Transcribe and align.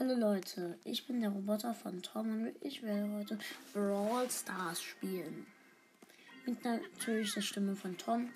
Hallo 0.00 0.14
Leute, 0.14 0.78
ich 0.82 1.06
bin 1.06 1.20
der 1.20 1.28
Roboter 1.28 1.74
von 1.74 2.00
Tom 2.00 2.30
und 2.30 2.54
ich 2.62 2.82
werde 2.82 3.12
heute 3.12 3.38
Brawl 3.74 4.30
Stars 4.30 4.80
spielen. 4.80 5.44
Mit 6.46 6.64
natürlich 6.64 7.34
der 7.34 7.42
Stimme 7.42 7.76
von 7.76 7.98
Tom. 7.98 8.30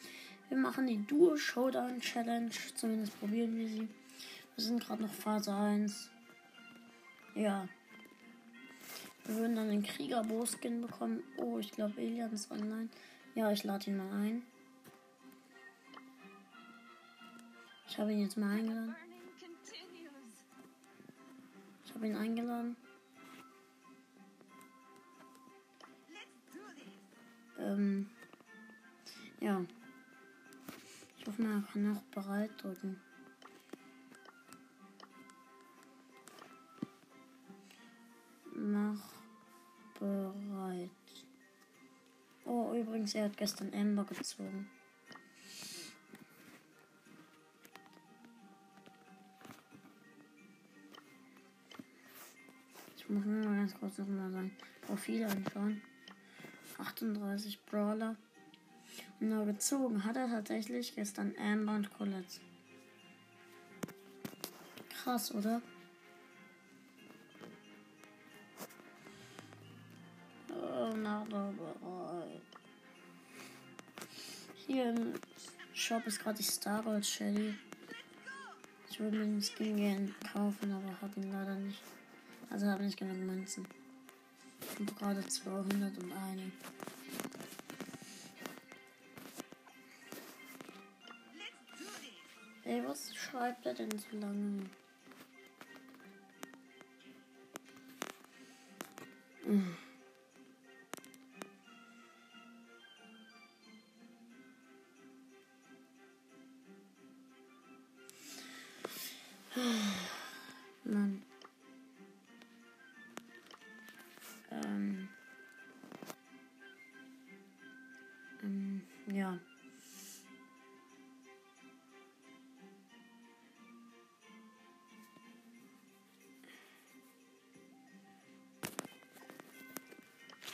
Wir 0.50 0.58
machen 0.58 0.86
die 0.86 1.02
Duo 1.06 1.38
Showdown 1.38 2.02
Challenge, 2.02 2.50
zumindest 2.74 3.18
probieren 3.18 3.56
wir 3.56 3.66
sie. 3.66 3.88
Wir 4.56 4.64
sind 4.64 4.84
gerade 4.84 5.04
noch 5.04 5.12
Phase 5.14 5.54
1. 5.54 6.10
Ja. 7.34 7.66
Wir 9.24 9.36
würden 9.36 9.56
dann 9.56 9.70
den 9.70 9.84
Krieger 9.84 10.22
Skin 10.44 10.82
bekommen. 10.82 11.22
Oh, 11.38 11.58
ich 11.58 11.70
glaube 11.70 11.98
Elian 11.98 12.30
ist 12.34 12.50
online. 12.50 12.90
Ja, 13.34 13.50
ich 13.50 13.64
lade 13.64 13.90
ihn 13.90 13.96
mal 13.96 14.12
ein. 14.12 14.42
Ich 17.88 17.96
habe 17.96 18.12
ihn 18.12 18.20
jetzt 18.20 18.36
mal 18.36 18.50
eingeladen. 18.50 19.03
Ich 21.94 21.96
habe 21.96 22.08
ihn 22.08 22.16
eingeladen. 22.16 22.76
Ähm, 27.56 28.10
ja. 29.38 29.64
Ich 31.16 31.24
hoffe 31.24 31.40
mal, 31.40 31.62
er 31.62 31.72
kann 31.72 31.96
auch 31.96 32.02
bereit 32.10 32.50
drücken. 32.60 33.00
Mach 38.56 39.00
bereit. 40.00 40.90
Oh, 42.44 42.74
übrigens, 42.74 43.14
er 43.14 43.26
hat 43.26 43.36
gestern 43.36 43.72
Amber 43.72 44.02
gezogen. 44.02 44.68
Ich 53.04 53.10
muss 53.10 53.26
nur 53.26 53.42
ganz 53.42 53.74
kurz 53.74 53.98
nochmal 53.98 54.30
sein 54.30 54.50
Profil 54.80 55.24
anschauen. 55.24 55.82
38 56.78 57.62
Brawler. 57.66 58.16
Und 59.20 59.28
nur 59.28 59.44
gezogen 59.44 60.04
hat 60.04 60.16
er 60.16 60.28
tatsächlich 60.28 60.94
gestern 60.94 61.34
Amber 61.38 61.74
und 61.74 61.92
Colette. 61.92 62.40
Krass, 64.88 65.34
oder? 65.34 65.60
Oh, 70.50 70.94
Hier 74.66 74.90
im 74.90 75.12
Shop 75.74 76.06
ist 76.06 76.20
gerade 76.20 76.38
die 76.38 76.42
Star 76.42 76.82
Gold 76.82 77.04
Shelly. 77.04 77.54
Ich 78.88 78.98
würde 78.98 79.18
mir 79.18 79.24
den 79.24 79.42
Skin 79.42 79.76
gerne 79.76 80.14
kaufen, 80.32 80.72
aber 80.72 81.00
habe 81.02 81.20
ihn 81.20 81.30
leider 81.30 81.56
nicht. 81.56 81.82
Also 82.54 82.68
habe 82.68 82.86
ich 82.86 82.96
genug 82.96 83.16
Münzen. 83.16 83.66
Und 84.78 84.96
gerade 84.96 85.26
201. 85.26 85.72
Ey, 92.62 92.86
was 92.86 93.12
schreibt 93.16 93.66
er 93.66 93.74
denn 93.74 93.90
so 93.90 94.16
lange? 94.16 94.70
Hm. 99.42 99.76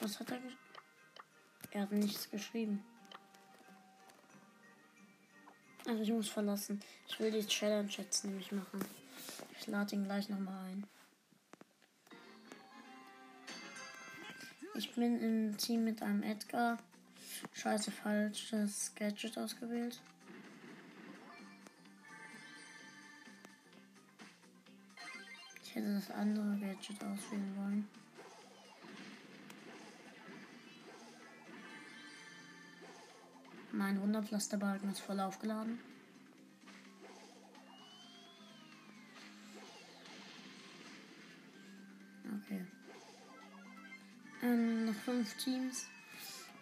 Was 0.01 0.19
hat 0.19 0.31
er 0.31 0.39
geschrieben? 0.39 0.59
Er 1.73 1.83
hat 1.83 1.93
nichts 1.93 2.31
geschrieben. 2.31 2.85
Also 5.87 6.03
ich 6.03 6.11
muss 6.11 6.29
verlassen. 6.29 6.81
Ich 7.09 7.19
will 7.21 7.31
die 7.31 7.47
Challenge 7.47 7.91
jetzt 7.91 8.25
nämlich 8.25 8.51
machen. 8.51 8.85
Ich 9.59 9.67
lade 9.67 9.95
ihn 9.95 10.05
gleich 10.05 10.29
nochmal 10.29 10.71
ein. 10.71 10.87
Ich 14.75 14.95
bin 14.95 15.21
im 15.21 15.57
Team 15.59 15.85
mit 15.85 16.03
einem 16.03 16.23
Edgar. 16.23 16.79
Scheiße, 17.53 17.91
falsches 17.91 18.95
Gadget 18.95 19.37
ausgewählt. 19.37 20.01
Ich 25.63 25.75
hätte 25.75 25.95
das 25.95 26.11
andere 26.11 26.59
Gadget 26.59 27.03
auswählen 27.05 27.57
wollen. 27.57 27.89
Mein 33.81 33.99
Wunderpflasterbalken 33.99 34.91
ist 34.91 35.01
voll 35.01 35.19
aufgeladen. 35.19 35.81
Okay. 42.43 42.67
Ähm, 44.43 44.85
noch 44.85 44.95
fünf 44.95 45.35
Teams. 45.39 45.87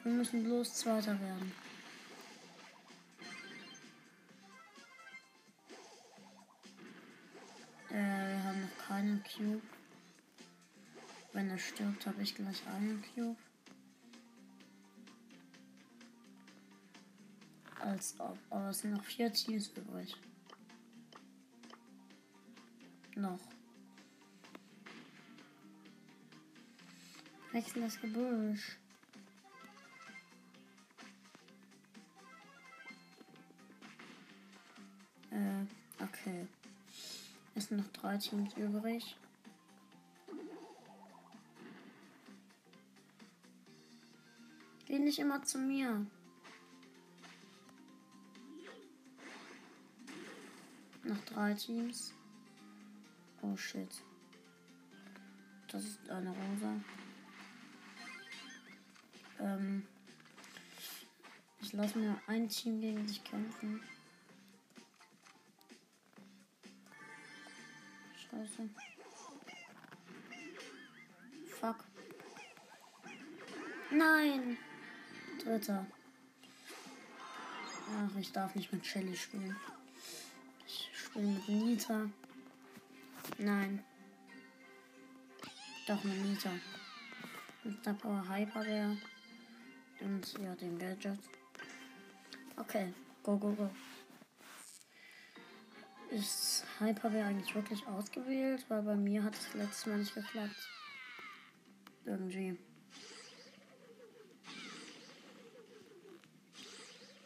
Wir 0.05 0.13
müssen 0.13 0.45
bloß 0.45 0.75
Zweiter 0.75 1.21
werden. 1.21 1.53
Äh, 7.91 7.95
wir 7.95 8.45
haben 8.45 8.61
noch 8.61 8.87
keinen 8.87 9.25
Cube. 9.25 9.67
Wenn 11.33 11.51
er 11.51 11.59
stirbt, 11.59 12.07
habe 12.07 12.23
ich 12.23 12.37
gleich 12.37 12.63
einen 12.69 13.03
Cube. 13.13 13.48
Als 17.89 18.15
ob. 18.21 18.37
Aber 18.51 18.69
es 18.69 18.81
sind 18.81 18.93
noch 18.93 19.03
vier 19.03 19.33
Teams 19.33 19.69
übrig. 19.69 20.15
Noch. 23.17 23.41
Wechsel 27.53 27.81
das 27.81 27.99
Gebüsch. 27.99 28.77
Äh, 35.31 36.03
okay. 36.03 36.47
Es 37.55 37.69
sind 37.69 37.79
noch 37.79 37.93
drei 37.95 38.19
Teams 38.19 38.55
übrig. 38.59 39.17
Geh 44.85 44.99
nicht 44.99 45.19
immer 45.19 45.43
zu 45.43 45.57
mir. 45.57 46.07
Noch 51.09 51.25
drei 51.25 51.55
Teams. 51.55 52.13
Oh 53.41 53.57
shit. 53.57 53.89
Das 55.69 55.83
ist 55.83 56.11
eine 56.11 56.29
Rosa. 56.29 56.75
Ähm, 59.41 59.87
ich 61.63 61.73
lasse 61.73 61.99
mir 61.99 62.21
ein 62.27 62.47
Team 62.51 62.83
gegen 62.83 63.09
sich 63.09 63.25
kämpfen. 63.25 63.81
Scheiße. 68.31 68.69
Fuck. 71.59 71.85
Nein! 73.91 74.59
Dritter. 75.43 75.87
Ach, 77.97 78.17
ich 78.19 78.31
darf 78.31 78.55
nicht 78.55 78.71
mit 78.75 78.85
Shelly 78.85 79.17
spielen. 79.17 79.57
Ich 81.19 81.25
spiele 81.25 81.35
mit 81.35 81.49
Nita. 81.49 82.11
Nein. 83.39 83.85
Doch 85.89 86.05
mit 86.05 86.17
Nita. 86.17 86.51
Mit 87.65 87.85
der 87.85 87.93
Power 87.95 88.25
Hyper 88.29 88.65
wäre. 88.65 88.97
Und 90.01 90.33
ja, 90.39 90.55
den 90.55 90.79
Gadget. 90.79 91.19
Okay, 92.57 92.95
go, 93.25 93.37
go, 93.37 93.53
go. 93.53 93.69
Ist 96.11 96.65
Hyperwehr 96.79 97.27
eigentlich 97.27 97.53
wirklich 97.53 97.85
ausgewählt? 97.89 98.65
Weil 98.69 98.83
bei 98.83 98.95
mir 98.95 99.25
hat 99.25 99.35
es 99.35 99.55
letztes 99.55 99.87
Mal 99.87 99.99
nicht 99.99 100.15
geklappt. 100.15 100.69
Irgendwie. 102.05 102.57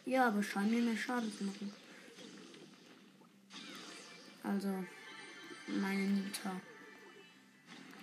Ja, 0.05 0.29
aber 0.29 0.41
scheint 0.41 0.71
mir 0.71 0.81
mehr 0.81 0.97
Schaden 0.97 1.31
zu 1.31 1.43
machen. 1.43 1.82
Also, 4.43 4.83
meine 5.67 6.01
Nita. 6.01 6.59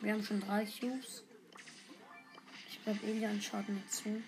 Wir 0.01 0.15
haben 0.15 0.25
schon 0.25 0.41
drei 0.41 0.65
Cubes. 0.65 1.23
Ich 2.71 2.83
glaube, 2.83 3.01
Elian 3.07 3.41
schaut 3.41 3.69
mir 3.69 3.87
zu. 3.87 4.23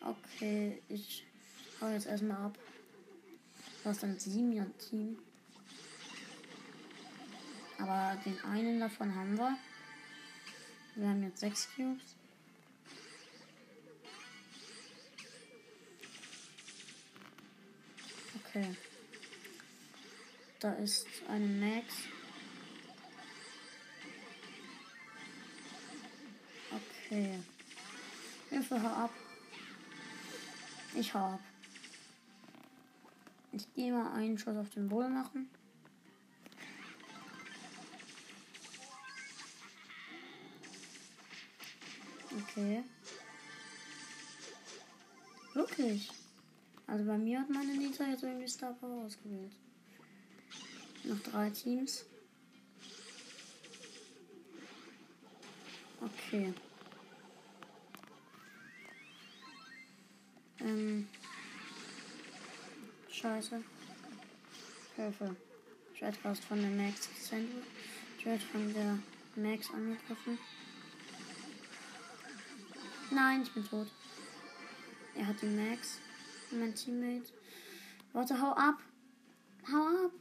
Okay, 0.00 0.80
ich 0.88 1.26
hau 1.80 1.88
jetzt 1.88 2.06
erstmal 2.06 2.46
ab. 2.46 2.58
Was 3.82 3.98
dann 3.98 4.18
sieben 4.18 4.78
Team. 4.78 5.18
Aber 7.78 8.16
den 8.24 8.38
einen 8.44 8.78
davon 8.78 9.14
haben 9.14 9.36
wir. 9.36 9.58
Wir 10.94 11.08
haben 11.08 11.24
jetzt 11.24 11.40
sechs 11.40 11.68
Cubes. 11.74 12.13
Okay. 18.54 18.76
Da 20.60 20.74
ist 20.74 21.06
eine 21.28 21.44
Max. 21.44 21.94
Okay. 26.70 27.40
Hilfe, 28.50 28.80
hör 28.80 28.96
ab. 28.96 29.10
Ich 30.94 31.12
hau 31.14 31.32
ab. 31.32 31.40
Ich 33.50 33.74
gehe 33.74 33.92
mal 33.92 34.12
einen 34.12 34.38
Schuss 34.38 34.56
auf 34.56 34.70
den 34.70 34.88
Bull 34.88 35.08
machen. 35.08 35.50
Okay. 42.30 42.84
Wirklich. 45.54 46.08
Also 46.86 47.04
bei 47.04 47.16
mir 47.18 47.40
hat 47.40 47.50
meine 47.50 47.76
Nita 47.76 48.04
jetzt 48.04 48.22
irgendwie 48.22 48.48
Star 48.48 48.74
Power 48.74 49.04
ausgewählt. 49.04 49.52
Noch 51.04 51.18
drei 51.20 51.50
Teams. 51.50 52.04
Okay. 56.00 56.52
Ähm. 60.60 61.08
Scheiße. 63.10 63.62
Hilfe. 64.96 65.36
Ich 65.94 66.00
werde 66.02 66.16
fast 66.18 66.44
von 66.44 66.60
der 66.60 66.70
Max 66.70 67.08
gesendet. 67.08 67.64
Ich 68.18 68.26
werde 68.26 68.42
von 68.44 68.72
der 68.74 68.98
Max 69.36 69.70
angegriffen. 69.70 70.38
Nein, 73.10 73.42
ich 73.42 73.52
bin 73.52 73.64
tot. 73.64 73.88
Er 75.14 75.26
hat 75.26 75.40
die 75.40 75.46
Max. 75.46 75.98
Mein 76.54 76.74
Teammate. 76.74 77.32
Warte, 78.12 78.40
hau 78.40 78.52
ab. 78.52 78.80
Hau 79.70 80.06
ab. 80.06 80.12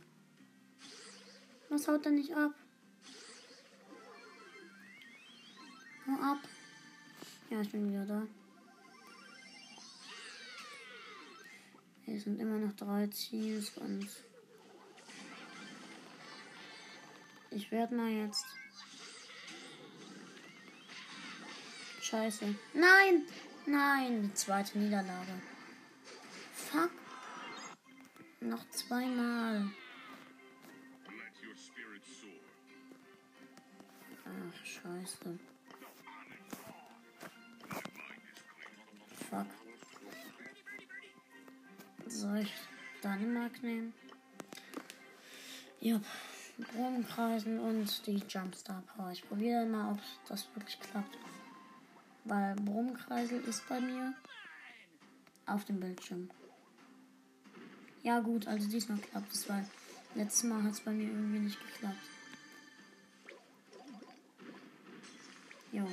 Was 1.69 1.87
haut 1.87 2.05
er 2.05 2.11
nicht 2.11 2.35
ab? 2.35 2.51
Hau 6.07 6.21
ab. 6.21 6.39
Ja, 7.49 7.61
ich 7.61 7.71
bin 7.71 7.89
wieder 7.91 8.05
da. 8.05 8.27
Hier 12.05 12.19
sind 12.19 12.39
immer 12.39 12.57
noch 12.57 12.73
drei 12.73 13.07
Teams 13.07 13.77
und 13.77 14.07
ich 17.51 17.71
werde 17.71 17.95
mal 17.95 18.09
jetzt. 18.09 18.45
Scheiße. 22.01 22.55
Nein! 22.73 23.23
Nein, 23.65 24.23
die 24.23 24.33
zweite 24.33 24.77
Niederlage. 24.77 25.52
Fuck. 26.73 26.89
Noch 28.39 28.67
zweimal. 28.71 29.69
Ach, 34.25 34.65
scheiße. 34.65 35.39
Fuck. 39.29 39.45
Soll 42.07 42.37
ich 42.39 42.53
Dänemark 43.03 43.61
nehmen? 43.61 43.93
Ja, 45.79 46.01
Brummkreisen 46.57 47.59
und 47.59 48.07
die 48.07 48.23
Jumpstar 48.27 48.81
Power. 48.81 49.11
Ich 49.11 49.27
probiere 49.27 49.67
mal, 49.67 49.91
ob 49.91 49.99
das 50.27 50.47
wirklich 50.55 50.79
klappt. 50.79 51.19
Weil 52.23 52.55
Brummkreisel 52.55 53.41
ist 53.41 53.69
bei 53.69 53.79
mir 53.79 54.15
auf 55.45 55.65
dem 55.65 55.79
Bildschirm. 55.79 56.31
Ja 58.03 58.19
gut, 58.19 58.47
also 58.47 58.67
diesmal 58.67 58.97
klappt 58.97 59.33
es, 59.33 59.47
weil 59.47 59.65
letztes 60.13 60.43
Mal 60.43 60.61
hat 60.61 60.73
es 60.73 60.81
bei 60.81 60.91
mir 60.91 61.05
irgendwie 61.07 61.39
nicht 61.39 61.57
geklappt. 61.57 61.95
Jo. 65.71 65.87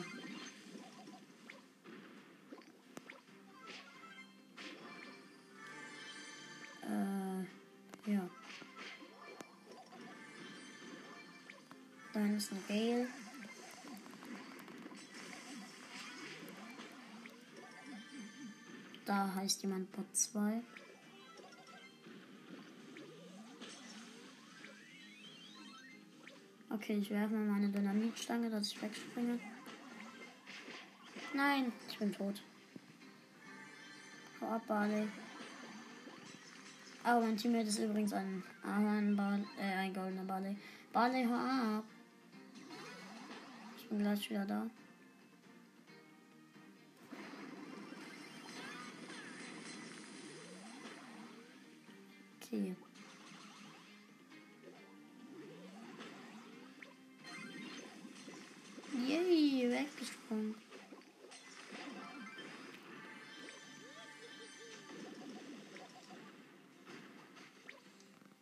Äh, 6.83 8.13
ja. 8.13 8.29
Dann 12.13 12.37
ist 12.37 12.51
ein 12.51 12.65
Gale. 12.67 13.07
Da 19.07 19.33
heißt 19.37 19.63
jemand 19.63 19.93
Bot 19.93 20.17
2. 20.17 20.61
Okay, 26.81 26.97
ich 26.97 27.11
werfe 27.11 27.35
mal 27.35 27.59
meine 27.59 27.69
Dynamitstange, 27.69 28.49
dass 28.49 28.69
ich 28.69 28.81
wegspringe. 28.81 29.39
Nein, 31.35 31.71
ich 31.91 31.99
bin 31.99 32.11
tot. 32.11 32.41
Hau 34.41 34.47
ab, 34.47 34.63
Barley. 34.67 35.07
Oh, 37.05 37.21
mein 37.21 37.37
Teammate 37.37 37.69
ist 37.69 37.81
übrigens 37.81 38.15
ein 38.15 38.43
Ahorn, 38.63 39.15
Bar 39.15 39.41
äh, 39.59 39.75
ein 39.75 39.93
goldener 39.93 40.25
Barley. 40.25 40.57
Barley, 40.91 41.27
hau 41.27 41.35
ab. 41.35 41.85
Ich 43.77 43.87
bin 43.87 43.99
gleich 43.99 44.31
wieder 44.31 44.47
da. 44.47 44.67
Okay. 52.41 52.75
Weggesprungen. 59.81 60.55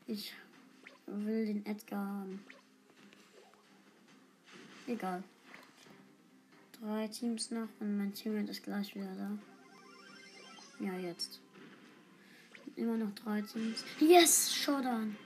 Ich 0.06 0.34
will 1.06 1.46
den 1.46 1.66
Edgar 1.66 2.06
haben. 2.06 2.44
Egal. 4.86 5.22
Drei 6.80 7.08
Teams 7.08 7.50
noch 7.50 7.68
und 7.80 7.98
mein 7.98 8.14
Teammate 8.14 8.50
ist 8.50 8.62
gleich 8.62 8.94
wieder 8.94 9.14
da. 9.14 9.30
Ja, 10.80 10.96
jetzt. 10.98 11.40
Immer 12.76 12.96
noch 12.96 13.14
drei 13.14 13.42
Teams. 13.42 13.84
Yes, 14.00 14.54
Showdown. 14.54 15.16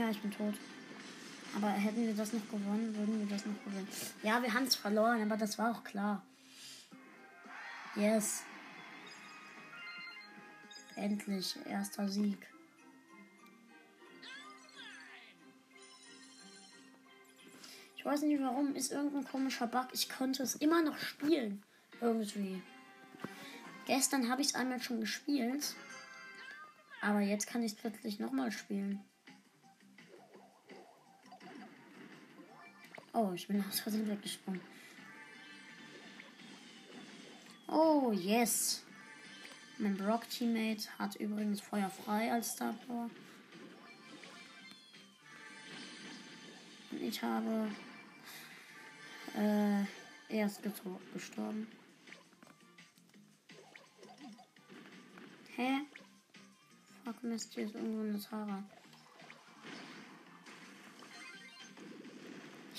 Ja, 0.00 0.08
ich 0.08 0.22
bin 0.22 0.30
tot. 0.30 0.54
Aber 1.54 1.68
hätten 1.68 2.06
wir 2.06 2.14
das 2.14 2.32
noch 2.32 2.48
gewonnen, 2.48 2.96
würden 2.96 3.20
wir 3.20 3.36
das 3.36 3.44
noch 3.44 3.64
gewinnen. 3.64 3.86
Ja, 4.22 4.42
wir 4.42 4.54
haben 4.54 4.64
es 4.64 4.74
verloren, 4.74 5.20
aber 5.20 5.36
das 5.36 5.58
war 5.58 5.72
auch 5.72 5.84
klar. 5.84 6.24
Yes. 7.96 8.44
Endlich, 10.96 11.54
erster 11.66 12.08
Sieg. 12.08 12.38
Ich 17.98 18.02
weiß 18.06 18.22
nicht 18.22 18.40
warum, 18.40 18.74
ist 18.74 18.90
irgendein 18.90 19.26
komischer 19.26 19.66
Bug. 19.66 19.88
Ich 19.92 20.08
konnte 20.08 20.42
es 20.42 20.54
immer 20.54 20.80
noch 20.80 20.96
spielen. 20.96 21.62
Irgendwie. 22.00 22.62
Gestern 23.84 24.30
habe 24.30 24.40
ich 24.40 24.48
es 24.48 24.54
einmal 24.54 24.80
schon 24.80 25.00
gespielt. 25.00 25.74
Aber 27.02 27.20
jetzt 27.20 27.46
kann 27.46 27.62
ich 27.62 27.72
es 27.72 27.78
plötzlich 27.78 28.18
nochmal 28.18 28.50
spielen. 28.50 29.04
Oh, 33.22 33.32
ich 33.34 33.46
bin 33.46 33.62
aus 33.68 33.80
Versehen 33.80 34.08
weggesprungen. 34.08 34.62
Oh, 37.68 38.12
yes. 38.12 38.82
Mein 39.76 39.94
Brock-Teammate 39.94 40.88
hat 40.98 41.16
übrigens 41.16 41.60
Feuer 41.60 41.90
frei 41.90 42.32
als 42.32 42.52
Star 42.52 42.72
Power. 42.86 43.10
Und 46.92 47.02
ich 47.02 47.22
habe 47.22 47.68
äh, 49.36 49.84
Er 50.34 50.46
ist 50.46 50.62
gestorben. 50.62 51.68
Hä? 55.56 55.80
Fuck, 57.04 57.22
Mist, 57.22 57.52
hier 57.52 57.66
ist 57.66 57.74
irgendwo 57.74 58.00
eine 58.00 58.18
Tara. 58.18 58.64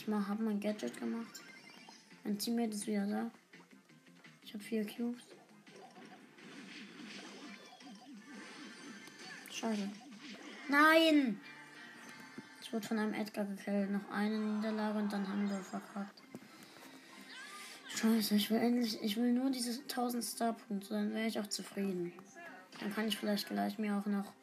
Ich 0.02 0.08
mal, 0.08 0.28
hab 0.28 0.40
mein 0.40 0.60
Gadget 0.60 1.00
gemacht. 1.00 1.42
Mein 2.24 2.36
Teammate 2.36 2.72
ist 2.72 2.88
wieder 2.88 3.06
da. 3.06 3.30
Ich 4.44 4.52
habe 4.52 4.64
vier 4.64 4.84
Cubes. 4.84 5.22
Schade. 9.52 9.92
Nein! 10.68 11.40
Ich 12.64 12.74
wurde 12.74 12.88
von 12.88 12.98
einem 12.98 13.14
Edgar 13.14 13.46
gekillt. 13.46 13.92
Noch 13.92 14.10
eine 14.10 14.40
Niederlage 14.40 14.98
und 14.98 15.14
dann 15.14 15.28
haben 15.28 15.48
wir 15.48 15.60
verkackt. 15.60 16.24
Scheiße, 17.90 18.34
ich 18.34 18.50
will 18.50 18.58
endlich, 18.58 19.00
ich 19.04 19.18
will 19.18 19.32
nur 19.32 19.52
diese 19.52 19.82
1000 19.82 20.24
Star-Punkte, 20.24 20.96
dann 20.96 21.14
wäre 21.14 21.28
ich 21.28 21.40
auch 21.40 21.48
zufrieden. 21.48 22.12
Dann 22.80 22.92
kann 22.92 23.08
ich 23.08 23.20
vielleicht 23.20 23.48
gleich 23.48 23.78
mir 23.78 23.96
auch 23.96 24.08
noch 24.08 24.34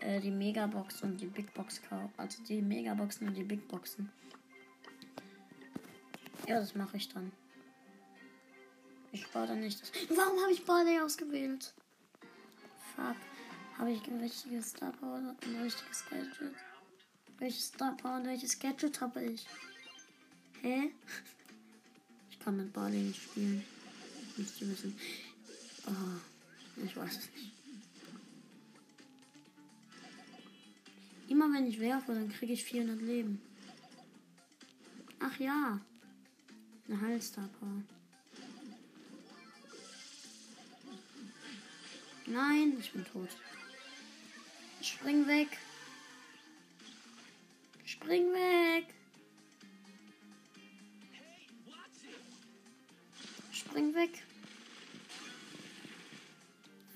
äh, 0.00 0.20
die 0.20 0.30
Megabox 0.30 1.02
und 1.02 1.20
die 1.20 1.26
Big 1.26 1.52
Box 1.52 1.82
kaufen. 1.82 2.14
Also 2.16 2.42
die 2.44 2.62
Megaboxen 2.62 3.28
und 3.28 3.36
die 3.36 3.44
Big 3.44 3.68
Boxen. 3.68 4.10
Ja, 6.48 6.58
das 6.58 6.74
mache 6.74 6.96
ich 6.96 7.08
dann. 7.08 7.32
Ich 9.12 9.22
spare 9.22 9.48
dann 9.48 9.60
nicht 9.60 9.80
das. 9.80 9.90
Warum 10.08 10.40
habe 10.40 10.52
ich 10.52 10.64
Barley 10.64 10.98
ausgewählt? 11.00 11.74
Fuck. 12.96 13.16
Habe 13.78 13.92
ich 13.92 14.06
ein 14.06 14.20
richtiges 14.20 14.70
Star 14.70 14.92
Power 14.92 15.16
und 15.16 15.44
ein 15.46 15.62
richtiges 15.62 16.04
Gadget? 16.08 16.54
Welches 17.38 17.66
Star 17.66 17.96
Power 17.96 18.16
und 18.16 18.26
welches 18.26 18.58
Gadget 18.58 19.00
habe 19.00 19.24
ich? 19.24 19.46
Hä? 20.62 20.92
Ich 22.30 22.44
kann 22.44 22.56
mit 22.56 22.72
Barley 22.72 22.98
nicht 22.98 23.22
spielen. 23.22 23.62
Müsst 24.36 24.60
ihr 24.60 24.68
wissen. 24.68 24.98
Oh, 25.86 26.80
ich 26.84 26.96
weiß 26.96 27.18
es 27.18 27.30
nicht. 27.36 27.52
Immer 31.28 31.52
wenn 31.54 31.68
ich 31.68 31.78
werfe, 31.78 32.14
dann 32.14 32.28
kriege 32.32 32.52
ich 32.52 32.64
400 32.64 33.00
Leben. 33.00 33.40
Ach 35.20 35.38
ja. 35.38 35.80
Eine 36.88 37.00
Heilstar 37.00 37.48
Power. 37.58 37.82
Nein, 42.26 42.76
ich 42.80 42.92
bin 42.92 43.04
tot. 43.04 43.28
Spring 44.82 45.26
weg. 45.26 45.48
Spring 47.84 48.32
weg. 48.32 48.86
Spring 53.52 53.94
weg. 53.94 54.22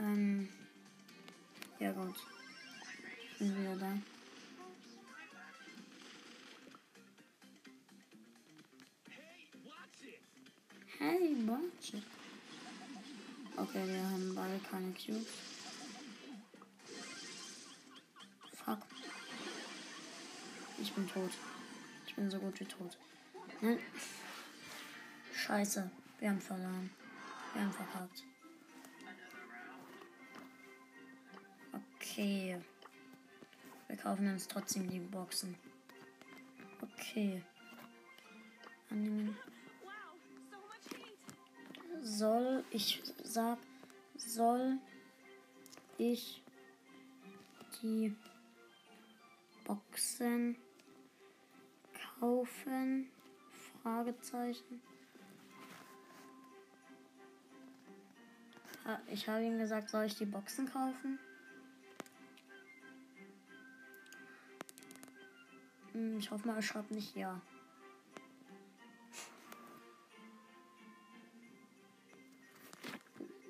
Ähm. 0.01 0.49
Ja 1.79 1.93
gut. 1.93 2.17
Ich 3.33 3.39
bin 3.39 3.61
wieder 3.61 3.77
da. 3.77 4.16
Hey, 10.99 11.35
it. 11.93 12.03
Okay, 13.55 13.87
wir 13.87 14.03
haben 14.03 14.35
beide 14.35 14.59
keine 14.71 14.93
Cubes. 14.93 15.27
Fuck. 18.65 18.79
Ich 20.81 20.93
bin 20.95 21.07
tot. 21.07 21.31
Ich 22.07 22.15
bin 22.15 22.31
so 22.31 22.39
gut 22.39 22.59
wie 22.61 22.65
tot. 22.65 22.97
Nein. 23.61 23.79
Scheiße. 25.35 25.91
Wir 26.19 26.31
haben 26.31 26.41
verloren. 26.41 26.91
Wir 27.53 27.63
haben 27.63 27.73
verkackt. 27.73 28.25
Okay. 31.73 32.59
Wir 33.89 33.97
kaufen 33.99 34.29
uns 34.29 34.49
trotzdem 34.49 34.89
die 34.89 35.01
Boxen. 35.01 35.57
Okay. 36.81 37.43
Annehmen 38.89 39.37
soll 42.03 42.65
ich 42.71 43.03
sag 43.23 43.59
soll 44.17 44.79
ich 45.99 46.43
die 47.83 48.15
Boxen 49.65 50.57
kaufen? 52.19 53.09
Fragezeichen. 53.83 54.81
Ich 59.09 59.29
habe 59.29 59.43
ihm 59.43 59.59
gesagt, 59.59 59.91
soll 59.91 60.05
ich 60.05 60.17
die 60.17 60.27
Boxen 60.27 60.71
kaufen? 60.71 61.19
Hm, 65.93 66.19
ich 66.19 66.31
hoffe 66.31 66.47
mal, 66.47 66.57
er 66.57 66.63
schreibt 66.63 66.91
nicht 66.91 67.17
ja. 67.17 67.41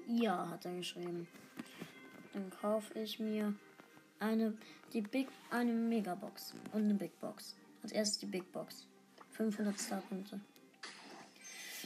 Ja, 0.06 0.48
hat 0.48 0.64
er 0.64 0.74
geschrieben. 0.74 1.26
Dann 2.32 2.50
kaufe 2.50 2.96
ich 2.98 3.18
mir 3.18 3.54
eine, 4.20 4.56
die 4.92 5.00
Big, 5.00 5.28
eine 5.50 5.72
Megabox 5.72 6.54
und 6.72 6.84
eine 6.84 6.94
Big 6.94 7.18
Box. 7.20 7.56
Als 7.82 7.92
erstes 7.92 8.18
die 8.18 8.26
Big 8.26 8.52
Box. 8.52 8.86
500 9.32 9.78
Starpunkte. 9.78 10.40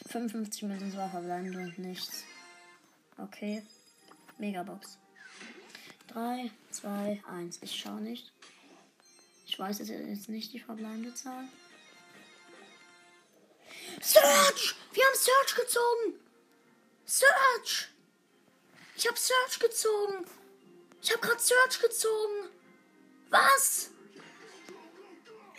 55 0.08 0.62
Münzen 0.64 0.96
war 0.96 1.08
verbleibend 1.08 1.56
und 1.56 1.78
nichts. 1.78 2.24
Okay. 3.16 3.62
Megabox. 4.38 4.98
3, 6.08 6.50
2, 6.70 7.22
1. 7.26 7.58
Ich 7.62 7.80
schaue 7.80 8.00
nicht. 8.00 8.32
Ich 9.46 9.58
weiß 9.58 9.78
jetzt 9.78 10.28
nicht 10.28 10.52
die 10.52 10.60
verbleibende 10.60 11.14
Zahl. 11.14 11.44
Search! 14.00 14.74
Wir 14.92 15.04
haben 15.04 15.16
Search 15.16 15.56
gezogen! 15.56 16.20
Search! 17.04 17.88
Ich 19.00 19.08
habe 19.08 19.18
Search 19.18 19.58
gezogen. 19.58 20.26
Ich 21.00 21.10
habe 21.10 21.22
gerade 21.22 21.40
Search 21.40 21.80
gezogen. 21.80 22.50
Was? 23.30 23.92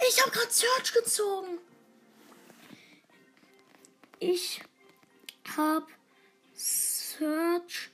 Ich 0.07 0.21
habe 0.21 0.29
gerade 0.29 0.51
Search 0.51 0.93
gezogen. 0.93 1.57
Ich 4.19 4.61
habe 5.57 5.87
Search 6.53 7.89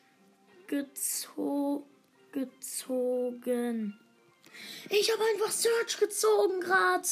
gezo 0.68 1.88
gezogen. 2.34 3.98
Ich 4.90 5.10
habe 5.14 5.24
einfach 5.24 5.52
Search 5.52 5.98
gezogen 5.98 6.60
gerade. 6.60 7.08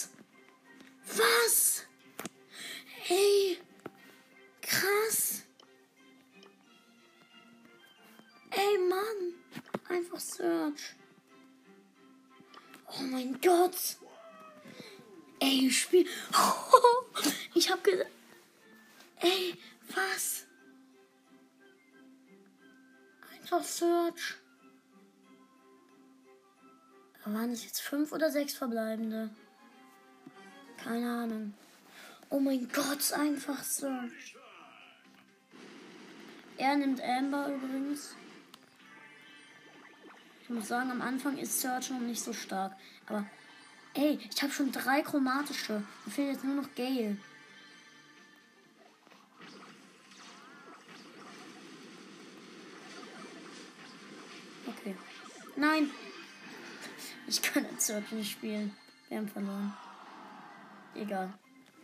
Was? 1.05 1.85
Hey, 2.99 3.59
krass. 4.61 5.44
Ey, 8.55 8.77
Mann. 8.89 9.33
Einfach 9.89 10.19
Search. 10.19 10.95
Oh 12.87 13.01
mein 13.01 13.39
Gott. 13.41 13.97
Ey, 15.39 15.69
Spiel. 15.69 16.07
ich 17.53 17.69
hab 17.69 17.83
gesagt. 17.83 18.09
Ey, 19.19 19.55
was? 19.93 20.45
Einfach 23.33 23.63
Search. 23.63 24.35
Waren 27.25 27.51
es 27.51 27.63
jetzt 27.63 27.81
fünf 27.81 28.11
oder 28.11 28.31
sechs 28.31 28.53
Verbleibende? 28.53 29.29
Keine 30.77 31.09
Ahnung. 31.09 31.53
Oh 32.29 32.39
mein 32.39 32.69
Gott, 32.71 33.11
einfach 33.13 33.63
Search. 33.63 34.35
Er 36.57 36.77
nimmt 36.77 37.01
Amber 37.01 37.49
übrigens. 37.49 38.15
Ich 40.45 40.51
muss 40.51 40.67
sagen, 40.67 40.91
am 40.91 41.01
Anfang 41.01 41.39
ist 41.39 41.59
Search 41.59 41.89
noch 41.89 41.99
nicht 41.99 42.21
so 42.21 42.31
stark. 42.31 42.75
Aber, 43.07 43.25
ey, 43.95 44.19
ich 44.31 44.43
habe 44.43 44.53
schon 44.53 44.71
drei 44.71 45.01
chromatische. 45.01 45.81
Mir 46.05 46.11
fehlt 46.11 46.33
jetzt 46.33 46.43
nur 46.43 46.61
noch 46.61 46.75
Gale. 46.75 47.17
Okay. 54.67 54.95
Nein! 55.55 55.89
Ich 57.27 57.41
kann 57.41 57.65
jetzt 57.71 57.87
Search 57.87 58.11
nicht 58.11 58.33
spielen. 58.33 58.71
Wir 59.09 59.17
haben 59.17 59.27
verloren. 59.27 59.73
Egal. 60.93 61.33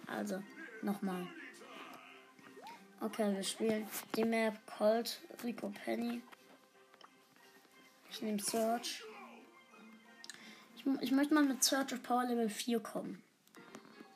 Also, 0.06 0.44
nochmal. 0.84 1.26
Okay, 3.00 3.34
wir 3.34 3.42
spielen 3.42 3.88
die 4.16 4.24
Map 4.24 4.56
Cold 4.68 5.20
Rico 5.44 5.74
Penny. 5.84 6.22
Ich 8.12 8.22
nehme 8.22 8.40
Search. 8.40 9.04
Ich, 10.76 10.86
ich, 11.00 11.12
möchte 11.12 11.34
mal 11.34 11.46
mit 11.46 11.64
Search 11.64 11.94
auf 11.94 12.04
Power 12.04 12.26
Level 12.26 12.50
4 12.50 12.80
kommen. 12.82 13.24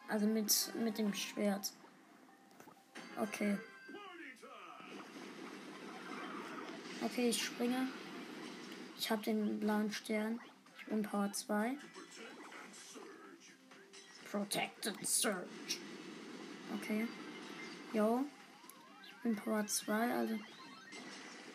Also 0.10 0.28
mit, 0.28 0.74
mit 0.76 0.98
dem 0.98 1.14
Schwert. 1.14 1.72
Okay. 3.18 3.58
Okay, 7.02 7.30
ich 7.30 7.44
springe. 7.44 7.88
Ich 8.98 9.10
habe 9.10 9.24
den 9.24 9.60
blauen 9.60 9.92
Stern. 9.92 10.42
Ich 10.78 10.86
bin 10.88 11.02
Power 11.02 11.32
2. 11.32 11.78
Protected 14.30 14.96
Surge. 15.08 15.78
Okay. 16.76 17.08
Yo. 17.94 18.26
Ich 19.06 19.24
bin 19.24 19.36
Power 19.38 19.66
2, 19.66 20.14
also. 20.14 20.38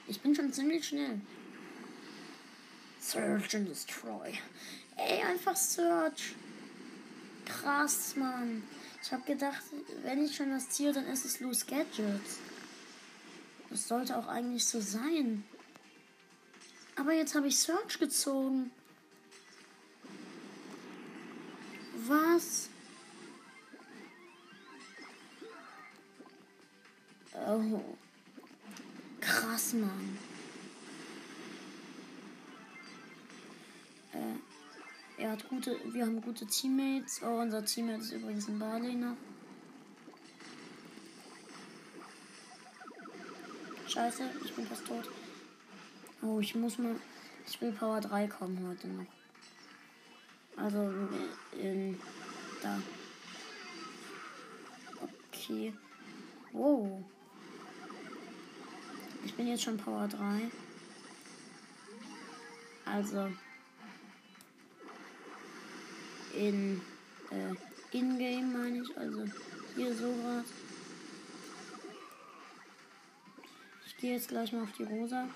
Ich 0.07 0.21
bin 0.21 0.35
schon 0.35 0.53
ziemlich 0.53 0.89
schnell. 0.89 1.21
Search 3.11 3.57
and 3.57 3.69
Destroy. 3.69 4.39
Ey, 4.97 5.21
einfach 5.23 5.57
Search. 5.57 6.37
Krass, 7.45 8.15
Mann. 8.15 8.63
Ich 9.03 9.11
habe 9.11 9.25
gedacht, 9.25 9.63
wenn 10.05 10.25
ich 10.25 10.37
schon 10.37 10.53
was 10.53 10.69
ziehe, 10.69 10.93
dann 10.93 11.07
ist 11.07 11.25
es 11.25 11.41
Loose 11.41 11.67
Gadgets. 11.67 12.39
Das 13.69 13.89
sollte 13.89 14.17
auch 14.17 14.29
eigentlich 14.29 14.65
so 14.65 14.81
sein. 14.81 15.43
Aber 16.95 17.13
jetzt 17.13 17.35
habe 17.35 17.49
ich 17.49 17.59
Search 17.59 17.99
gezogen. 17.99 18.71
Was? 22.07 22.69
Oh. 27.35 27.81
Krass, 29.21 29.73
Mann. 29.73 30.30
Äh, 34.13 35.23
er 35.23 35.33
hat 35.33 35.49
gute, 35.49 35.77
wir 35.93 36.07
haben 36.07 36.21
gute 36.23 36.47
Teammates. 36.47 37.21
Oh, 37.23 37.41
unser 37.41 37.65
Teammate 37.65 38.01
ist 38.01 38.13
übrigens 38.13 38.49
ein 38.49 38.59
Barley. 38.59 38.97
Scheiße, 43.87 44.23
ich 44.45 44.55
bin 44.55 44.67
fast 44.67 44.87
tot. 44.87 45.09
Oh, 46.23 46.39
ich 46.41 46.55
muss 46.55 46.79
mal. 46.79 46.97
Ich 47.49 47.61
will 47.61 47.73
Power 47.73 48.01
3 48.01 48.29
kommen 48.29 48.65
heute 48.69 48.87
noch. 48.89 49.07
Also 50.57 50.93
in. 51.61 51.99
Da. 52.63 52.81
Okay. 55.33 55.73
Wow. 56.53 57.03
Ich 59.25 59.35
bin 59.35 59.49
jetzt 59.49 59.63
schon 59.65 59.77
Power 59.77 60.07
3. 60.07 60.51
Also. 62.85 63.31
In. 66.37 66.81
Äh, 67.31 67.97
In-Game 67.97 68.53
meine 68.53 68.83
ich. 68.83 68.97
Also 68.97 69.25
hier 69.75 69.95
so 69.95 70.13
gerade. 70.13 70.45
Ich 73.87 73.97
gehe 73.97 74.15
jetzt 74.15 74.29
gleich 74.29 74.53
mal 74.53 74.63
auf 74.63 74.73
die 74.79 74.85
Rosa. 74.85 75.29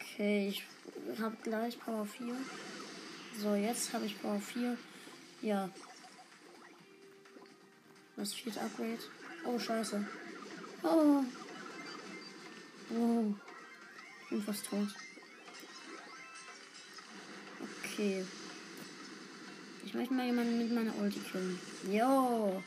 Okay, 0.00 0.48
ich 0.48 0.64
habe 1.20 1.36
gleich 1.42 1.78
Power 1.78 2.04
4. 2.04 2.34
So, 3.40 3.54
jetzt 3.54 3.92
habe 3.92 4.06
ich 4.06 4.20
Power 4.20 4.40
4. 4.40 4.76
Ja. 5.42 5.70
Das 8.16 8.34
vierte 8.34 8.60
Upgrade. 8.60 8.98
Oh, 9.44 9.58
scheiße. 9.58 10.04
Oh. 10.82 11.22
Oh. 12.90 13.34
Ich 14.24 14.28
bin 14.30 14.42
fast 14.42 14.66
tot. 14.66 14.88
Okay. 17.84 18.24
Ich 19.88 19.94
möchte 19.94 20.12
mal 20.12 20.26
jemanden 20.26 20.58
mit 20.58 20.70
meiner 20.70 20.94
Ulti 20.98 21.18
killen. 21.18 21.58
Jo. 21.90 22.62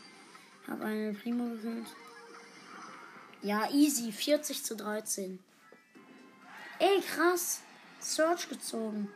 Hab 0.68 0.82
eine 0.82 1.14
Primo 1.14 1.54
gekillt. 1.54 1.86
Ja, 3.44 3.70
easy. 3.70 4.12
40 4.12 4.64
zu 4.64 4.76
13. 4.76 5.38
Ey, 6.80 7.00
krass. 7.02 7.62
Search 8.00 8.50
gezogen. 8.50 9.08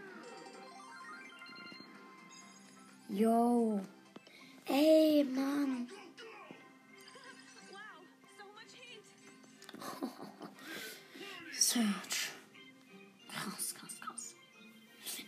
Yo. 3.10 3.82
Ey, 4.68 5.24
Mann. 5.24 5.90
Search. 11.60 12.15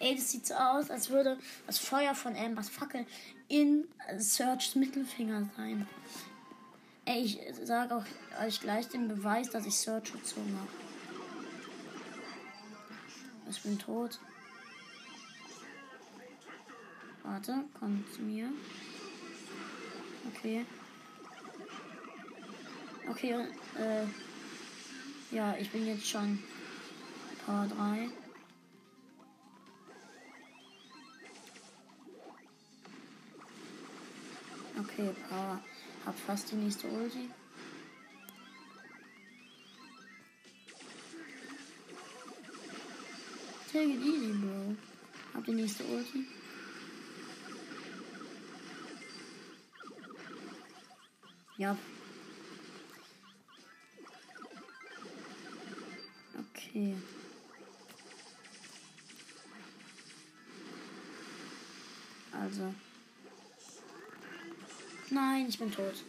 Ey, 0.07 0.15
das 0.15 0.31
sieht 0.31 0.47
so 0.47 0.53
aus, 0.53 0.89
als 0.89 1.09
würde 1.09 1.37
das 1.65 1.79
Feuer 1.79 2.15
von 2.15 2.33
Ambers 2.33 2.69
Fackel 2.69 3.05
in 3.49 3.85
Searchs 4.17 4.75
Mittelfinger 4.75 5.49
sein. 5.57 5.85
Ey, 7.03 7.23
ich 7.23 7.39
sage 7.65 7.93
auch 7.93 8.05
euch 8.41 8.61
gleich 8.61 8.87
den 8.87 9.09
Beweis, 9.09 9.49
dass 9.49 9.65
ich 9.65 9.75
Search 9.75 10.13
gezogen 10.13 10.57
habe. 10.57 10.69
Ich 13.49 13.61
bin 13.63 13.77
tot. 13.77 14.17
Warte, 17.23 17.65
komm 17.77 18.05
zu 18.15 18.21
mir. 18.21 18.49
Okay. 20.33 20.65
Okay, 23.09 23.45
äh. 23.77 24.05
Ja, 25.35 25.57
ich 25.57 25.69
bin 25.69 25.85
jetzt 25.85 26.07
schon 26.07 26.41
Power 27.45 27.67
3. 27.67 28.09
Okay, 34.79 35.11
Power. 35.27 35.59
Hab 36.05 36.19
fast 36.19 36.51
die 36.51 36.55
nächste 36.55 36.87
Ulti. 36.87 37.29
Take 43.71 43.93
it 43.93 44.01
easy, 44.01 44.33
Bro. 44.33 44.75
Hab 45.33 45.45
die 45.45 45.51
nächste 45.51 45.83
Ulti. 45.83 46.25
Ja. 51.57 51.75
Okay. 56.53 56.95
Also. 62.31 62.73
Nein, 65.09 65.45
ich 65.47 65.57
bin 65.57 65.71
tot. 65.71 66.03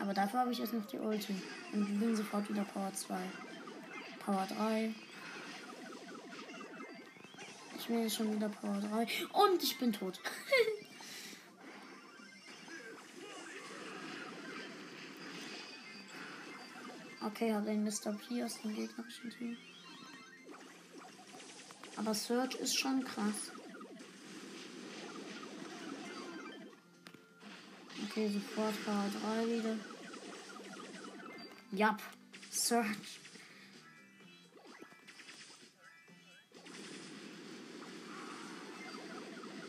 Aber 0.00 0.14
dafür 0.14 0.40
habe 0.40 0.52
ich 0.52 0.58
jetzt 0.58 0.72
noch 0.72 0.86
die 0.86 0.98
Ulti. 0.98 1.34
Und 1.72 2.00
bin 2.00 2.16
sofort 2.16 2.48
wieder 2.48 2.64
Power 2.64 2.92
2. 2.92 3.16
Power 4.24 4.48
3. 4.56 4.94
Ich 7.78 7.86
bin 7.86 8.02
jetzt 8.02 8.16
schon 8.16 8.34
wieder 8.34 8.48
Power 8.48 8.80
3. 8.80 9.06
Und 9.32 9.62
ich 9.62 9.78
bin 9.78 9.92
tot. 9.92 10.18
okay, 17.26 17.52
habe 17.52 17.66
den 17.66 17.84
Mr. 17.84 18.12
P 18.12 18.42
aus 18.44 18.60
dem 18.62 18.74
gegnerischen 18.74 19.30
Team. 19.30 19.58
Aber 21.96 22.14
Search 22.14 22.54
ist 22.56 22.78
schon 22.78 23.04
krass. 23.04 23.52
Okay, 28.14 28.28
sofort 28.28 28.74
Power 28.84 29.10
3 29.22 29.46
wieder. 29.46 29.76
Jap. 31.72 32.02
Search. 32.50 32.86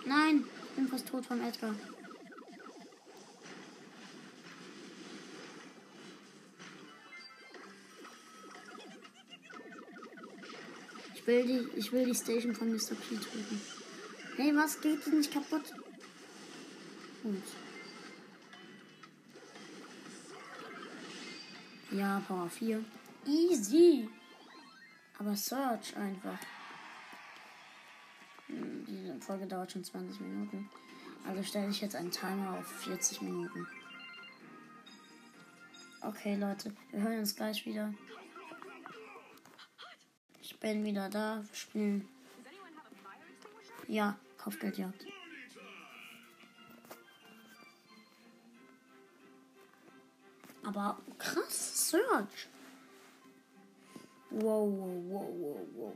Nein, 0.06 0.44
ich 0.68 0.76
bin 0.76 0.90
fast 0.90 1.08
tot 1.08 1.26
von 1.26 1.40
Edgar. 1.42 1.74
Ich 11.16 11.26
will 11.26 11.46
die, 11.46 11.80
ich 11.80 11.94
will 11.94 12.06
die 12.08 12.16
Station 12.16 12.54
von 12.54 12.70
Mr. 12.70 12.96
P 12.96 13.16
töten. 13.16 13.62
Hey, 14.36 14.54
was 14.54 14.82
geht 14.82 15.06
denn 15.06 15.20
nicht 15.20 15.32
kaputt? 15.32 15.64
Gut. 17.24 17.63
Ja, 21.94 22.22
Power 22.28 22.50
4. 22.50 22.84
Easy. 23.26 24.10
Aber 25.20 25.36
Search 25.36 25.96
einfach. 25.96 26.38
Hm, 28.48 28.86
Diese 28.86 29.20
Folge 29.22 29.46
dauert 29.48 29.72
schon 29.72 29.84
20 29.84 30.20
Minuten. 30.22 30.70
Also 31.28 31.44
stelle 31.44 31.70
ich 31.70 31.82
jetzt 31.82 31.96
einen 31.96 32.12
Timer 32.12 32.58
auf 32.58 32.68
40 32.68 33.22
Minuten. 33.22 33.68
Okay, 36.02 36.36
Leute, 36.36 36.74
wir 36.92 37.02
hören 37.02 37.20
uns 37.20 37.36
gleich 37.36 37.66
wieder. 37.66 37.94
Ich 40.42 40.60
bin 40.60 40.84
wieder 40.84 41.10
da. 41.10 41.44
Wir 41.48 41.56
spielen. 41.56 42.10
Ja, 43.88 44.18
Kopfgeldjagd. 44.38 45.06
Aber 50.64 50.98
krass, 51.18 51.63
Search. 51.94 52.48
Wow, 54.32 54.66
wow, 54.66 54.98
wow, 55.12 55.30
wow, 55.30 55.68
wow. 55.76 55.94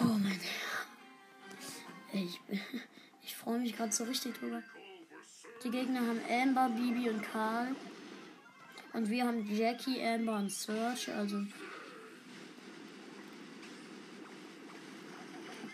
Oh 0.00 0.18
mein 0.18 0.40
Ich, 2.12 2.40
ich 3.22 3.36
freue 3.36 3.60
mich 3.60 3.76
gerade 3.76 3.92
so 3.92 4.02
richtig 4.02 4.36
drüber. 4.36 4.64
Die 5.62 5.70
Gegner 5.70 6.00
haben 6.00 6.20
Amber, 6.28 6.68
Bibi 6.70 7.08
und 7.08 7.22
Karl. 7.22 7.76
Und 8.94 9.10
wir 9.10 9.24
haben 9.24 9.48
Jackie, 9.48 10.04
Amber 10.04 10.38
und 10.38 10.50
Search. 10.50 11.14
Also. 11.14 11.44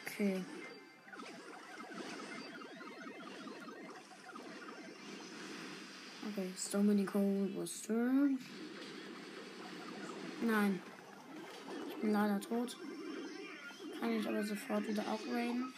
Okay. 0.04 0.44
Okay, 6.36 6.50
ist 6.52 6.74
Dominic 6.74 7.14
was 7.14 7.80
Search. 7.84 8.40
Nein. 10.42 10.82
Ich 11.88 11.96
bin 12.00 12.12
leider 12.12 12.40
tot. 12.40 12.76
Kann 14.00 14.10
ich 14.10 14.26
aber 14.26 14.42
sofort 14.42 14.88
wieder 14.88 15.06
upgraden. 15.06 15.72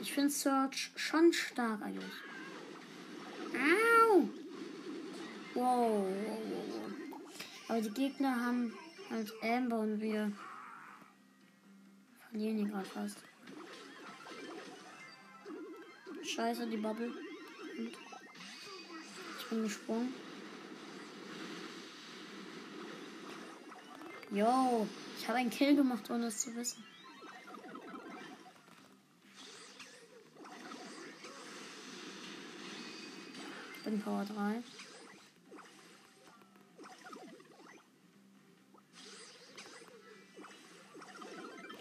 Ich 0.00 0.10
finde 0.14 0.30
Search 0.30 0.92
schon 0.96 1.30
stark 1.34 1.82
eigentlich. 1.82 2.10
Au! 3.52 4.22
Wow, 5.52 5.60
wow, 5.60 6.06
wow, 6.06 6.64
wow. 6.70 7.18
Aber 7.68 7.82
die 7.82 7.90
Gegner 7.90 8.34
haben 8.46 8.72
halt 9.10 9.30
Amber 9.42 9.80
und 9.80 10.00
wir 10.00 10.32
verlieren 12.30 12.56
hier 12.56 12.68
gerade 12.68 12.88
fast. 12.88 13.18
Scheiße, 16.34 16.66
die 16.66 16.78
Bubble. 16.78 17.12
Und 17.78 17.92
ich 19.38 19.46
bin 19.48 19.62
gesprungen. 19.62 20.12
Yo, 24.32 24.88
ich 25.16 25.28
habe 25.28 25.38
einen 25.38 25.50
Kill 25.50 25.76
gemacht, 25.76 26.10
ohne 26.10 26.26
es 26.26 26.38
zu 26.38 26.52
wissen. 26.56 26.82
Ich 33.76 33.84
bin 33.84 34.00
Power 34.00 34.24
3. 34.24 34.62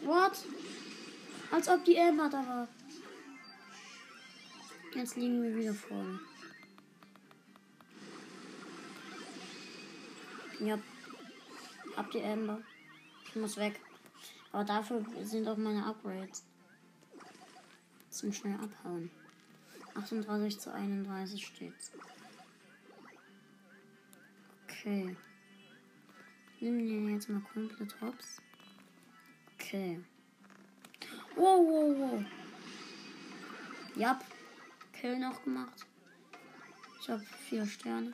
What? 0.05 0.33
Als 1.49 1.67
ob 1.69 1.83
die 1.85 1.95
Emma 1.95 2.29
da 2.29 2.47
war. 2.47 2.67
Jetzt 4.95 5.15
liegen 5.15 5.41
wir 5.41 5.55
wieder 5.55 5.73
vorne. 5.73 6.19
Ja. 10.59 10.77
Ab 11.95 12.11
die 12.11 12.19
Ember. 12.19 12.61
Ich 13.27 13.35
muss 13.35 13.57
weg. 13.57 13.79
Aber 14.51 14.63
dafür 14.63 15.03
sind 15.23 15.47
auch 15.47 15.57
meine 15.57 15.83
Upgrades. 15.85 16.43
Zum 18.09 18.31
schnell 18.31 18.55
abhauen. 18.55 19.09
38 19.95 20.59
zu 20.59 20.71
31 20.71 21.43
steht's. 21.45 21.91
Okay. 24.63 25.15
Nehmen 26.59 26.87
den 26.87 27.13
jetzt 27.15 27.29
mal 27.29 27.41
komplett 27.41 27.99
hops. 27.99 28.41
Okay. 29.55 29.99
Wow, 31.35 31.65
wow, 31.65 31.95
wow. 31.97 32.25
Ja. 33.95 34.19
Kill 35.03 35.19
noch 35.19 35.43
gemacht. 35.43 35.85
Ich 37.01 37.09
habe 37.09 37.21
vier 37.49 37.65
Sterne. 37.65 38.13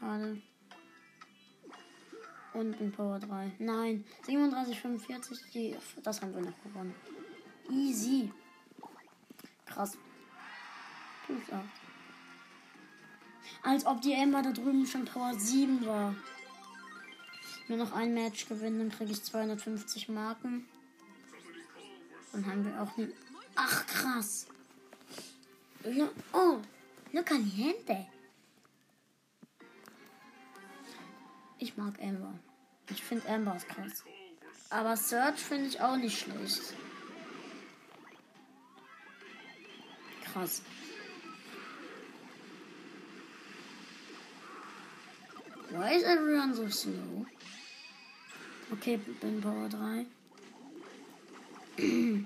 Gerade. 0.00 0.40
Und 2.54 2.78
bin 2.78 2.90
Power 2.90 3.18
3. 3.18 3.52
Nein. 3.58 4.06
37, 4.24 4.80
45. 4.80 5.38
Die, 5.52 5.76
das 6.02 6.22
haben 6.22 6.34
wir 6.34 6.40
noch 6.40 6.62
gewonnen. 6.62 6.94
Easy. 7.68 8.32
Krass. 9.66 9.98
Plus 11.26 11.52
8. 11.52 11.62
Als 13.64 13.84
ob 13.84 14.00
die 14.00 14.14
Emma 14.14 14.40
da 14.40 14.50
drüben 14.50 14.86
schon 14.86 15.04
Power 15.04 15.34
7 15.38 15.84
war. 15.84 16.14
Nur 17.68 17.76
noch 17.76 17.92
ein 17.92 18.14
Match 18.14 18.48
gewinnen, 18.48 18.78
dann 18.78 18.88
kriege 18.88 19.12
ich 19.12 19.22
250 19.22 20.08
Marken. 20.08 20.66
Dann 22.32 22.46
haben 22.46 22.64
wir 22.64 22.80
auch 22.80 22.96
eine. 22.96 23.12
Ach, 23.56 23.86
krass. 23.86 24.46
Oh, 26.32 26.60
no 27.12 27.22
caliente. 27.22 28.06
Ich 31.58 31.76
mag 31.76 32.00
Amber. 32.00 32.34
Ich 32.90 33.02
finde 33.02 33.28
Amber 33.28 33.56
ist 33.56 33.68
krass. 33.68 34.02
Aber 34.70 34.96
Search 34.96 35.40
finde 35.40 35.68
ich 35.68 35.80
auch 35.80 35.96
nicht 35.96 36.18
schlecht. 36.18 36.74
Krass. 40.24 40.62
Why 45.70 45.96
is 45.96 46.04
everyone 46.04 46.54
so 46.54 46.68
slow? 46.68 47.26
Okay, 48.72 48.96
bin 49.20 49.40
Power 49.40 49.68
3. 49.68 50.06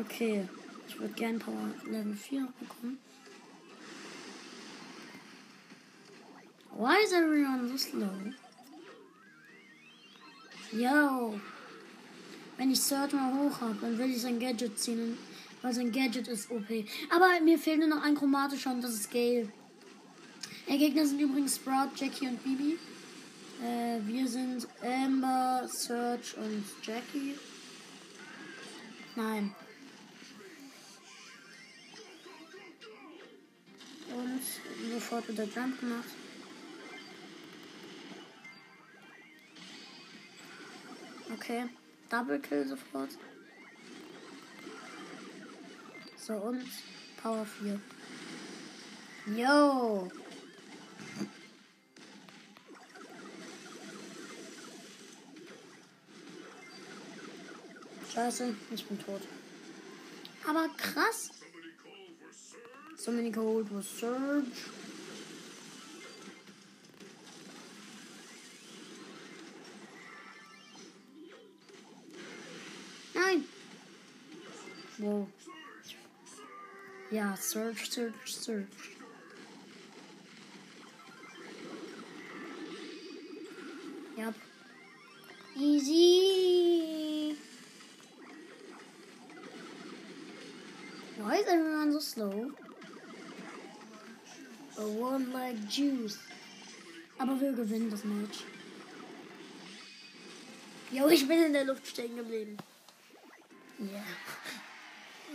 okay, 0.00 0.48
ich 0.88 0.98
würde 0.98 1.14
gern 1.14 1.38
Power 1.38 1.70
Level 1.84 2.14
4 2.14 2.48
bekommen. 2.60 2.98
Why 6.76 7.02
is 7.02 7.12
everyone 7.12 7.68
so 7.68 7.76
slow? 7.76 8.32
Yo. 10.72 11.40
Wenn 12.58 12.70
ich 12.70 12.80
Third 12.80 13.12
mal 13.12 13.32
hoch 13.34 13.60
habe, 13.60 13.76
dann 13.80 13.98
will 13.98 14.10
ich 14.10 14.20
sein 14.20 14.38
Gadget 14.38 14.78
ziehen. 14.78 15.16
Weil 15.62 15.72
sein 15.72 15.90
Gadget 15.90 16.28
ist 16.28 16.50
OP. 16.50 16.66
Aber 17.10 17.40
mir 17.42 17.58
fehlt 17.58 17.78
nur 17.78 17.88
noch 17.88 18.02
ein 18.02 18.14
chromatischer 18.14 18.70
und 18.70 18.82
das 18.82 18.92
ist 18.92 19.10
Gale. 19.10 19.48
Der 20.68 20.78
Gegner 20.78 21.06
sind 21.06 21.20
übrigens 21.20 21.56
Sprout, 21.56 21.90
Jackie 21.96 22.28
und 22.28 22.42
Bibi. 22.42 22.78
Äh, 23.62 23.98
wir 24.06 24.28
sind 24.28 24.66
Amber, 24.82 25.66
Search 25.68 26.36
und 26.36 26.64
Jackie. 26.82 27.36
Nein. 29.14 29.54
Und 34.16 34.40
sofort 34.90 35.28
wieder 35.28 35.44
Jump 35.44 35.78
gemacht. 35.78 36.08
Okay. 41.34 41.68
Double 42.08 42.38
Kill 42.40 42.66
sofort. 42.66 43.10
So 46.16 46.32
und 46.32 46.64
Power 47.22 47.44
4. 47.44 47.78
Yo! 49.36 50.10
Scheiße, 58.14 58.54
ich 58.70 58.86
bin 58.86 58.98
tot. 58.98 59.20
Aber 60.48 60.68
krass. 60.78 61.35
So 63.06 63.12
many 63.12 63.30
cold 63.30 63.70
was 63.70 63.86
Surge. 63.86 64.64
Nein. 73.14 73.44
Wow. 74.98 75.28
Ja, 77.12 77.36
Surge, 77.36 77.88
Surge, 77.88 78.12
Surge. 78.24 78.66
Yep. 84.18 84.34
Easy. 85.56 87.36
Why 91.18 91.36
is 91.36 91.46
everyone 91.46 91.92
so 91.92 92.00
slow? 92.00 92.65
Like 95.46 95.68
juice. 95.70 96.18
Aber 97.18 97.40
wir 97.40 97.52
gewinnen 97.52 97.88
das 97.88 98.02
Match. 98.02 98.42
Jo, 100.90 101.06
ich 101.06 101.28
bin 101.28 101.40
in 101.40 101.52
der 101.52 101.64
Luft 101.64 101.86
stecken 101.86 102.16
geblieben. 102.16 102.56
Ja. 103.78 104.02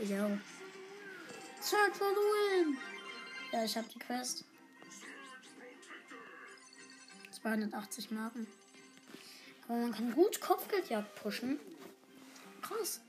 Jo. 0.04 0.38
Search 1.62 1.93
for 1.93 2.08
the 2.10 2.65
win. 2.65 2.78
Ja, 3.54 3.63
ich 3.63 3.78
hab 3.78 3.88
die 3.89 4.00
Quest. 4.00 4.43
280 7.41 8.12
Marken. 8.12 8.47
Aber 9.67 9.78
man 9.78 9.91
kann 9.93 10.13
gut 10.13 10.41
Kopfgeldjagd 10.41 11.15
pushen. 11.15 11.60
Krass. 12.62 13.00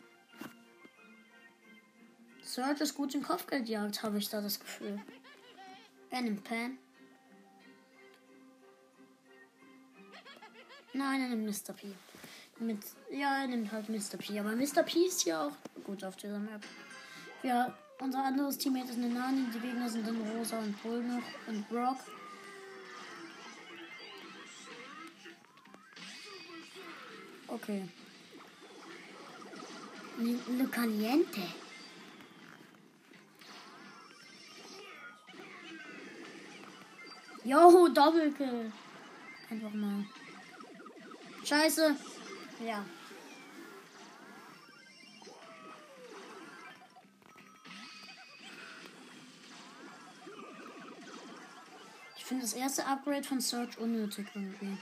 Search 2.45 2.81
ist 2.81 2.95
gut 2.95 3.15
in 3.15 3.23
Kopfgeldjagd, 3.23 4.03
habe 4.03 4.19
ich 4.19 4.29
da 4.29 4.41
das 4.41 4.61
Gefühl. 4.61 5.01
Er 6.11 6.21
nimmt 6.21 6.45
Pan. 6.45 6.79
Nein, 10.95 11.23
er 11.23 11.29
nimmt 11.29 11.47
Mr. 11.47 11.73
P. 11.73 11.87
Mit, 12.59 12.79
ja, 13.11 13.43
er 13.43 13.47
nimmt 13.47 13.73
halt 13.73 13.89
Mr. 13.89 14.19
P. 14.19 14.39
Aber 14.39 14.55
Mr. 14.55 14.83
P 14.83 15.07
ist 15.07 15.23
hier 15.23 15.41
auch 15.41 15.53
gut 15.85 16.05
auf 16.05 16.17
dieser 16.17 16.39
Map. 16.39 16.63
Ja, 17.43 17.75
unser 17.99 18.25
anderes 18.25 18.59
Teammate 18.59 18.91
ist 18.91 18.99
eine 18.99 19.09
Nani. 19.09 19.47
Die 19.55 19.59
Gegner 19.59 19.89
sind 19.89 20.07
dann 20.07 20.21
Rosa 20.21 20.59
und 20.59 20.81
Bull 20.83 21.03
noch 21.03 21.23
und 21.49 21.69
Brock. 21.69 21.97
Okay. 27.49 27.89
Le 30.19 30.69
Caliente. 30.69 31.43
Yo, 37.45 37.89
Doppelkill. 37.89 38.71
Einfach 39.51 39.73
mal. 39.73 40.05
Scheiße. 41.45 41.97
Ja. 42.65 42.85
Ich 52.17 52.25
finde 52.25 52.45
das 52.45 52.55
erste 52.55 52.87
Upgrade 52.87 53.25
von 53.25 53.41
Search 53.41 53.77
unnötig 53.79 54.27
irgendwie. 54.35 54.79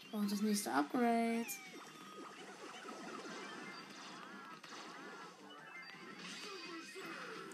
Ich 0.00 0.10
brauche 0.10 0.26
das 0.26 0.42
nächste 0.42 0.72
Upgrade. 0.72 1.46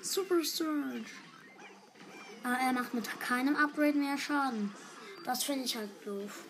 Super 0.01 0.43
Surge. 0.43 1.11
Aber 2.47 2.59
er 2.61 2.73
macht 2.73 2.95
mit 2.95 3.09
keinem 3.19 3.57
Upgrade 3.57 3.99
mehr 3.99 4.17
Schaden. 4.17 4.73
Das 5.25 5.43
finde 5.43 5.65
ich 5.65 5.77
halt 5.77 5.91
doof. 6.05 6.45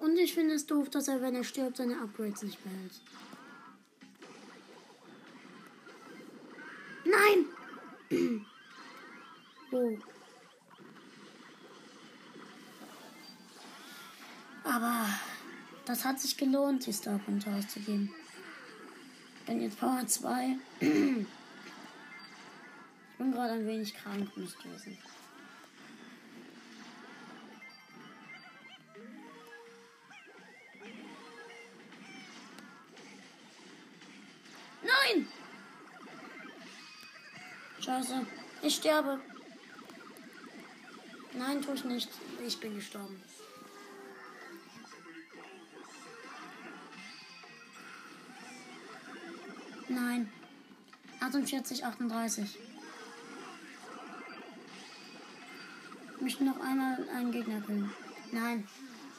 Und 0.00 0.16
ich 0.16 0.32
finde 0.32 0.54
es 0.54 0.64
doof, 0.64 0.88
dass 0.88 1.08
er, 1.08 1.20
wenn 1.20 1.34
er 1.34 1.44
stirbt, 1.44 1.76
seine 1.76 2.00
Upgrades 2.00 2.42
nicht 2.42 2.58
behält. 2.64 2.92
Nein! 7.04 7.46
oh. 9.72 9.98
Aber 14.64 15.06
das 15.84 16.02
hat 16.06 16.18
sich 16.18 16.38
gelohnt, 16.38 16.86
die 16.86 16.92
Star-Punkte 16.94 17.50
auszugeben. 17.50 18.10
Bin 19.44 19.60
jetzt 19.60 19.78
Power 19.78 20.06
2. 20.06 20.56
ich 23.12 23.18
bin 23.18 23.32
gerade 23.32 23.52
ein 23.52 23.66
wenig 23.66 23.94
krank, 23.94 24.36
müsst 24.36 24.56
ihr 24.64 24.72
wissen. 24.72 24.98
Nein! 34.82 35.28
Scheiße, 37.80 38.26
ich 38.62 38.74
sterbe. 38.74 39.20
Nein, 41.34 41.62
tue 41.62 41.74
ich 41.74 41.84
nicht. 41.84 42.10
Ich 42.46 42.58
bin 42.60 42.74
gestorben. 42.74 43.22
Nein. 49.88 50.32
48, 51.20 51.84
38. 51.84 52.71
möchte 56.22 56.44
noch 56.44 56.60
einmal 56.60 57.08
einen 57.10 57.32
Gegner 57.32 57.60
killen. 57.60 57.90
Nein, 58.30 58.66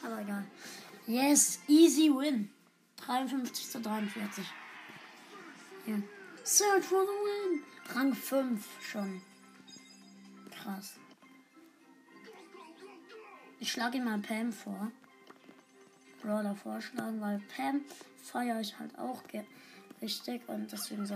aber 0.04 0.22
egal. 0.22 0.46
Yes, 1.06 1.60
easy 1.68 2.10
win. 2.10 2.50
53 3.06 3.70
zu 3.70 3.82
43. 3.82 4.46
Ja. 5.86 5.96
Search 6.44 6.84
for 6.84 7.04
the 7.04 7.52
win. 7.52 7.64
Rang 7.96 8.14
5 8.14 8.66
schon. 8.82 9.22
Krass. 10.52 10.96
Ich 13.60 13.72
schlage 13.72 13.98
ihm 13.98 14.06
mal 14.06 14.20
Pam 14.20 14.52
vor. 14.52 14.92
Brawler 16.22 16.56
vorschlagen, 16.56 17.20
weil 17.20 17.42
Pam 17.56 17.82
feiere 18.22 18.62
ich 18.62 18.80
halt 18.80 18.98
auch 18.98 19.22
richtig 20.02 20.42
und 20.48 20.72
deswegen 20.72 21.06
so. 21.06 21.16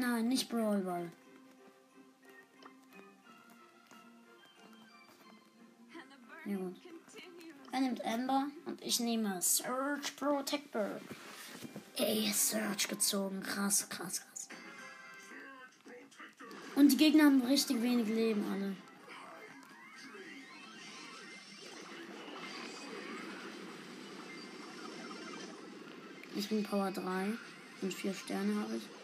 Nein, 0.00 0.28
nicht 0.28 0.48
Brawl 0.48 0.80
Ball. 0.80 1.12
Ja, 6.46 6.56
gut. 6.56 6.74
Er 7.70 7.80
nimmt 7.80 8.02
Amber 8.02 8.46
und 8.64 8.80
ich 8.80 8.98
nehme 9.00 9.42
Search 9.42 10.16
Protector. 10.16 11.02
Ey, 11.96 12.32
Search 12.32 12.88
gezogen. 12.88 13.42
Krass, 13.42 13.90
krass, 13.90 14.22
krass. 14.22 14.48
Und 16.76 16.92
die 16.92 16.96
Gegner 16.96 17.24
haben 17.24 17.42
richtig 17.42 17.82
wenig 17.82 18.08
Leben, 18.08 18.42
alle. 18.50 18.74
Ich 26.34 26.48
bin 26.48 26.62
Power 26.62 26.90
3 26.90 27.34
und 27.82 27.92
4 27.92 28.14
Sterne 28.14 28.54
habe 28.62 28.76
ich. 28.76 28.99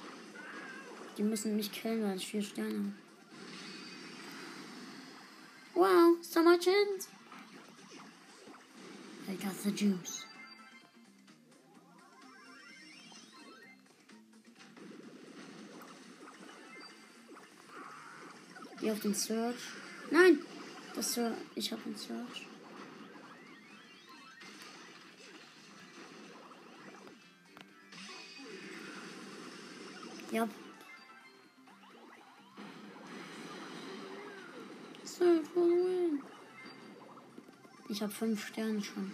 Die 1.17 1.23
müssen 1.23 1.57
mich 1.57 1.73
killen, 1.73 2.03
weil 2.03 2.17
ich 2.17 2.27
4 2.27 2.43
Sterne 2.43 2.79
habe. 2.79 2.93
Wow, 5.75 6.17
so 6.21 6.43
much 6.43 6.67
int. 6.67 7.09
I 9.29 9.37
got 9.37 9.55
the 9.63 9.71
juice. 9.71 10.25
Geh 18.81 18.93
auf 18.93 19.01
den 19.01 19.15
Search. 19.15 19.57
Nein! 20.11 20.39
Das 20.95 21.15
Search. 21.15 21.35
Ich 21.55 21.73
habe 21.73 21.83
den 21.83 21.97
Search. 21.97 22.47
Ja. 30.31 30.49
Ich 37.89 38.03
habe 38.03 38.13
fünf 38.13 38.47
Sterne 38.49 38.83
schon. 38.83 39.13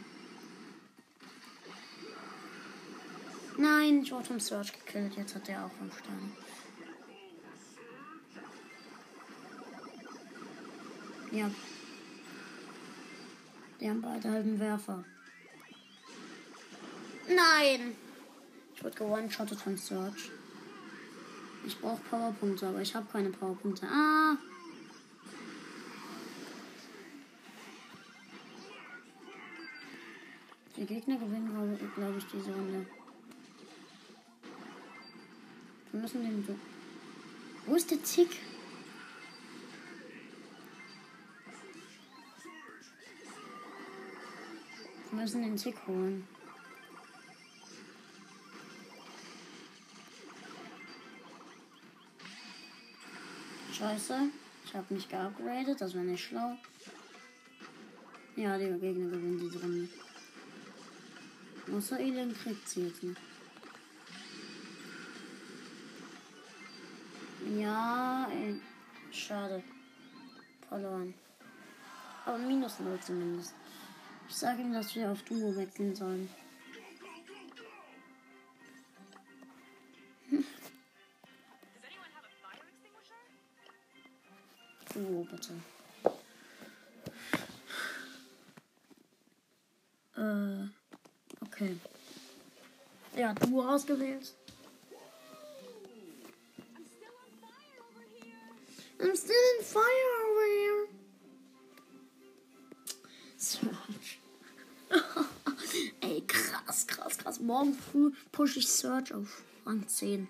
Nein, 3.58 4.02
ich 4.02 4.10
wurde 4.10 4.24
vom 4.24 4.40
Search 4.40 4.72
gekillt. 4.72 5.14
Jetzt 5.16 5.34
hat 5.34 5.48
er 5.48 5.66
auch 5.66 5.72
fünf 5.72 5.96
Sterne. 5.98 6.32
Ja. 11.30 11.50
Die 13.80 13.88
haben 13.88 14.02
beide 14.02 14.28
einen 14.28 14.58
Werfer. 14.58 15.04
Nein! 17.28 17.96
Ich 18.74 18.82
wurde 18.82 18.96
gewone-shottet 18.96 19.60
von 19.60 19.76
Search. 19.76 20.30
Ich 21.64 21.78
brauche 21.80 22.02
Powerpunkte, 22.10 22.66
aber 22.66 22.80
ich 22.82 22.94
habe 22.94 23.06
keine 23.12 23.30
Powerpunkte. 23.30 23.86
Ah! 23.86 24.36
Die 30.82 30.88
Gegner 30.88 31.16
gewinnen, 31.16 31.78
glaube 31.94 32.18
ich, 32.18 32.26
diese 32.26 32.52
Runde. 32.52 32.84
Wir 35.92 36.00
müssen 36.00 36.24
den. 36.24 36.58
Wo 37.66 37.76
ist 37.76 37.88
der 37.88 38.02
Tick? 38.02 38.30
Wir 45.10 45.20
müssen 45.20 45.42
den 45.42 45.56
Tick 45.56 45.76
holen. 45.86 46.26
Scheiße. 53.72 54.30
Ich 54.64 54.74
habe 54.74 54.94
mich 54.94 55.08
geupgradet, 55.08 55.80
das 55.80 55.94
wäre 55.94 56.04
nicht 56.06 56.24
schlau. 56.24 56.56
Ja, 58.34 58.58
die 58.58 58.64
Gegner 58.80 59.10
gewinnen 59.10 59.38
diese 59.38 59.60
Runde. 59.60 59.88
Außer 61.70 62.00
Elend 62.00 62.36
kriegt 62.38 62.68
sie 62.68 62.86
jetzt 62.86 63.02
nicht. 63.02 63.20
Ja, 67.56 68.28
ey. 68.32 68.60
Schade. 69.10 69.62
Verloren. 70.68 71.14
Aber 72.24 72.38
minus 72.38 72.80
0 72.80 72.98
zumindest. 73.00 73.54
Ich 74.28 74.34
sage 74.36 74.62
ihm, 74.62 74.72
dass 74.72 74.94
wir 74.94 75.10
auf 75.10 75.22
Duo 75.22 75.54
wechseln 75.56 75.94
sollen. 75.94 76.30
Duo, 84.94 85.26
bitte. 85.30 85.52
Äh, 90.16 90.68
okay. 91.52 91.76
Ja, 93.16 93.34
Duo 93.34 93.62
ausgewählt. 93.68 94.34
I'm 98.98 99.16
still 99.16 99.34
in 99.58 99.64
fire 99.64 100.10
over 100.28 100.46
here. 100.46 100.88
Search. 103.36 104.20
Ey, 106.00 106.20
krass, 106.26 106.86
krass, 106.86 107.18
krass. 107.18 107.40
Morgen 107.40 107.74
früh 107.74 108.12
pushe 108.30 108.60
ich 108.60 108.68
Search 108.68 109.12
auf 109.12 109.42
Rang 109.66 109.86
10. 109.86 110.28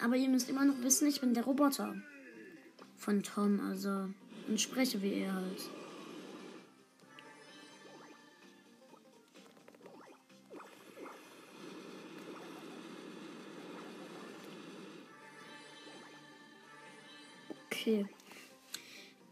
Aber 0.00 0.16
ihr 0.16 0.28
müsst 0.28 0.48
immer 0.48 0.64
noch 0.64 0.80
wissen, 0.82 1.06
ich 1.08 1.20
bin 1.20 1.34
der 1.34 1.44
Roboter 1.44 1.94
von 2.96 3.22
Tom, 3.22 3.60
also 3.60 4.08
und 4.48 4.60
spreche 4.60 5.02
wie 5.02 5.20
er 5.20 5.34
halt. 5.34 5.60
Okay. 17.88 18.04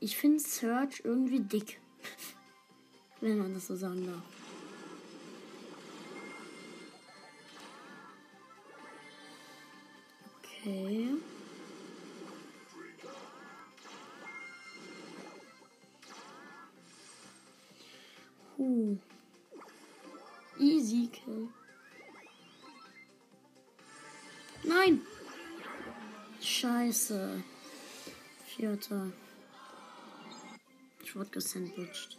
Ich 0.00 0.16
finde 0.16 0.40
Search 0.40 1.02
irgendwie 1.04 1.40
dick. 1.40 1.78
Wenn 3.20 3.36
man 3.38 3.52
das 3.52 3.66
so 3.66 3.76
sagen 3.76 4.06
darf. 4.06 4.22
Okay. 10.38 11.16
Huh. 18.56 18.96
Easy 20.58 21.08
Kill. 21.08 21.48
Nein! 24.64 25.02
Scheiße. 26.40 27.44
Vierter. 28.56 29.12
Ich 31.04 31.14
wurde 31.14 31.28
gesandwiched. 31.30 32.18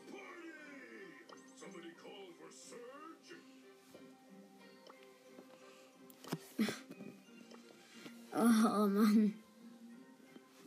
Oh 8.39 8.85
Mann. 8.87 9.33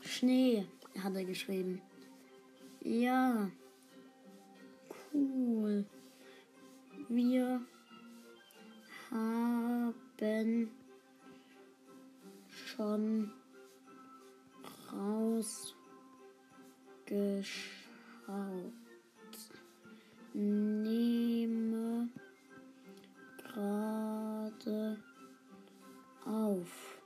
Schnee, 0.00 0.66
hat 0.98 1.14
er 1.14 1.24
geschrieben. 1.24 1.80
Ja. 2.80 3.48
Cool. 5.12 5.84
Wir 7.08 7.60
haben 9.12 10.68
schon 12.50 13.32
rausgeschaut. 15.00 15.64
Nehme 20.32 22.08
gerade 23.38 24.96
auf. 26.24 27.00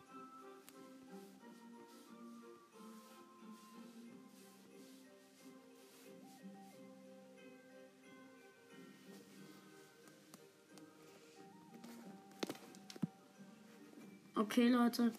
Okay, 14.36 14.68
Leute. 14.68 15.12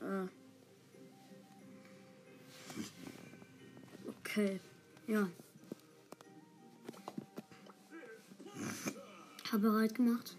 Äh. 0.00 0.39
Okay. 4.30 4.60
Ja. 5.08 5.28
Habe 9.50 9.58
bereit 9.58 9.96
gemacht. 9.96 10.36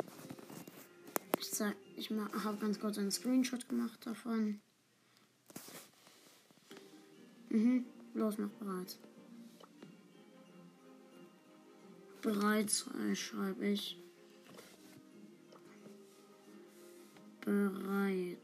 Ich 1.38 1.52
zeig, 1.52 1.76
ich 1.98 2.10
habe 2.10 2.58
ganz 2.58 2.80
kurz 2.80 2.98
einen 2.98 3.12
Screenshot 3.12 3.68
gemacht 3.68 4.06
davon. 4.06 4.62
Mhm. 7.50 7.86
Los, 8.14 8.38
mach 8.38 8.50
bereit. 8.52 8.98
Bereits 12.22 12.88
äh, 12.88 13.14
schreibe 13.14 13.68
ich. 13.68 13.98
Bereit. 17.42 18.38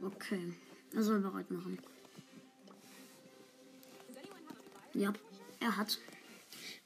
Okay. 0.00 0.54
Er 0.96 1.02
soll 1.02 1.20
bereit 1.20 1.50
machen. 1.50 1.78
Ja, 4.94 5.12
er 5.60 5.76
hat 5.76 6.00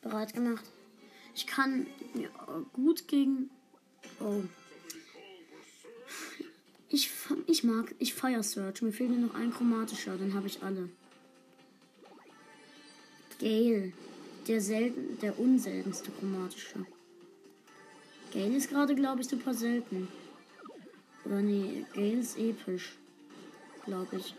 bereit 0.03 0.35
gemacht. 0.35 0.65
Ich 1.33 1.47
kann 1.47 1.87
ja, 2.15 2.29
gut 2.73 3.07
gegen. 3.07 3.51
Oh. 4.19 4.43
Ich, 6.89 7.09
ich 7.47 7.63
mag, 7.63 7.95
ich 8.01 8.13
feier 8.13 8.43
Search. 8.43 8.83
Mir 8.83 8.93
fehlt 8.93 9.11
nur 9.11 9.29
noch 9.29 9.35
ein 9.37 9.53
chromatischer, 9.53 10.19
dann 10.19 10.35
habe 10.35 10.49
ich 10.49 10.61
alle. 10.61 10.91
Gale. 13.39 13.93
Der 14.49 14.61
selten, 14.61 15.21
der 15.21 15.39
unseltenste 15.39 16.11
chromatische. 16.11 16.85
Gale 18.35 18.57
ist 18.57 18.71
gerade, 18.71 18.97
glaube 18.97 19.21
ich, 19.21 19.29
super 19.29 19.55
selten. 19.55 20.09
Oder 21.25 21.43
nee, 21.43 21.87
Gale 21.95 22.19
ist 22.19 22.37
episch 22.37 22.97
glaube 23.91 24.19
ich. 24.19 24.37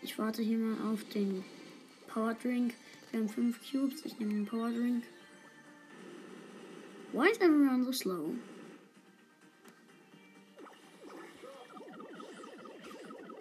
Ich 0.00 0.16
warte 0.16 0.40
hier 0.40 0.58
mal 0.58 0.92
auf 0.92 1.02
den 1.08 1.44
Power 2.06 2.34
Drink. 2.34 2.74
Wir 3.10 3.18
haben 3.18 3.28
fünf 3.28 3.58
Cubes. 3.68 4.04
Ich 4.04 4.16
nehme 4.20 4.32
den 4.32 4.46
Power 4.46 4.70
Drink. 4.70 5.04
Why 7.12 7.28
is 7.28 7.38
everyone 7.38 7.84
so 7.84 7.90
slow? 7.90 8.32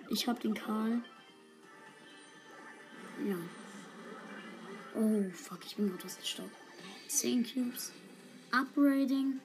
Ich 0.10 0.28
hab 0.28 0.40
den 0.40 0.56
Karl. 0.56 1.04
Ja. 3.24 3.38
Oh, 4.96 5.30
fuck, 5.32 5.60
ich 5.64 5.76
bin 5.76 5.90
gerade 5.90 6.06
aus 6.06 6.16
dem 6.16 6.26
Stopp. 6.26 6.50
10 7.08 7.46
Cubes. 7.46 7.92
Upgrading. 8.52 9.40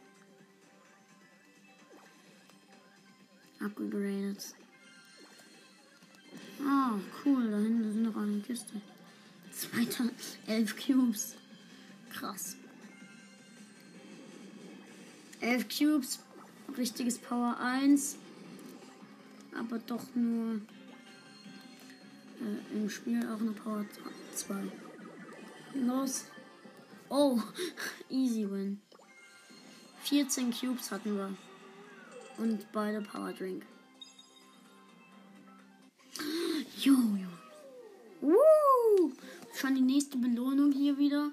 Upgraded. 3.61 4.55
Ah, 6.65 6.99
cool. 7.25 7.51
Da 7.51 7.59
hinten 7.59 7.91
ist 7.91 7.97
noch 7.97 8.17
eine 8.21 8.41
Kiste. 8.41 8.81
Zweiter, 9.53 10.11
elf 10.47 10.77
Cubes. 10.77 11.37
Krass. 12.11 12.57
Elf 15.41 15.67
Cubes. 15.69 16.21
Richtiges 16.77 17.19
Power 17.19 17.57
1. 17.59 18.17
Aber 19.59 19.79
doch 19.79 20.05
nur 20.15 20.61
äh, 22.41 22.77
im 22.77 22.89
Spiel 22.89 23.27
auch 23.27 23.41
eine 23.41 23.53
Power 23.53 23.85
2. 24.35 24.55
Los. 25.75 26.25
Oh, 27.09 27.41
easy 28.09 28.49
win. 28.51 28.81
14 30.05 30.53
Cubes 30.53 30.91
hatten 30.91 31.17
wir. 31.17 31.35
Und 32.39 32.71
beide 32.73 33.01
Power 33.01 33.33
Drink. 33.33 33.65
Jojo. 36.83 37.29
Uh, 38.23 39.11
schon 39.55 39.75
die 39.75 39.83
nächste 39.83 40.17
Belohnung 40.17 40.73
hier 40.73 40.97
wieder. 40.97 41.31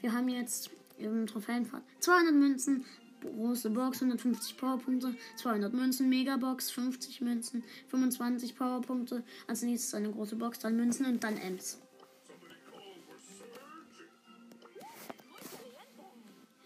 Wir 0.00 0.12
haben 0.12 0.28
jetzt 0.28 0.70
im 0.98 1.26
Trophäenfahrt 1.26 1.82
200 1.98 2.32
Münzen, 2.32 2.84
große 3.20 3.70
Box, 3.70 4.02
150 4.02 4.56
Powerpunkte, 4.56 5.16
200 5.36 5.72
Münzen, 5.72 6.08
Megabox, 6.08 6.70
50 6.70 7.22
Münzen, 7.22 7.64
25 7.88 8.56
Powerpunkte. 8.56 9.24
Als 9.48 9.62
nächstes 9.62 9.94
eine 9.94 10.12
große 10.12 10.36
Box, 10.36 10.60
dann 10.60 10.76
Münzen 10.76 11.06
und 11.06 11.24
dann 11.24 11.38
Ems. 11.38 11.78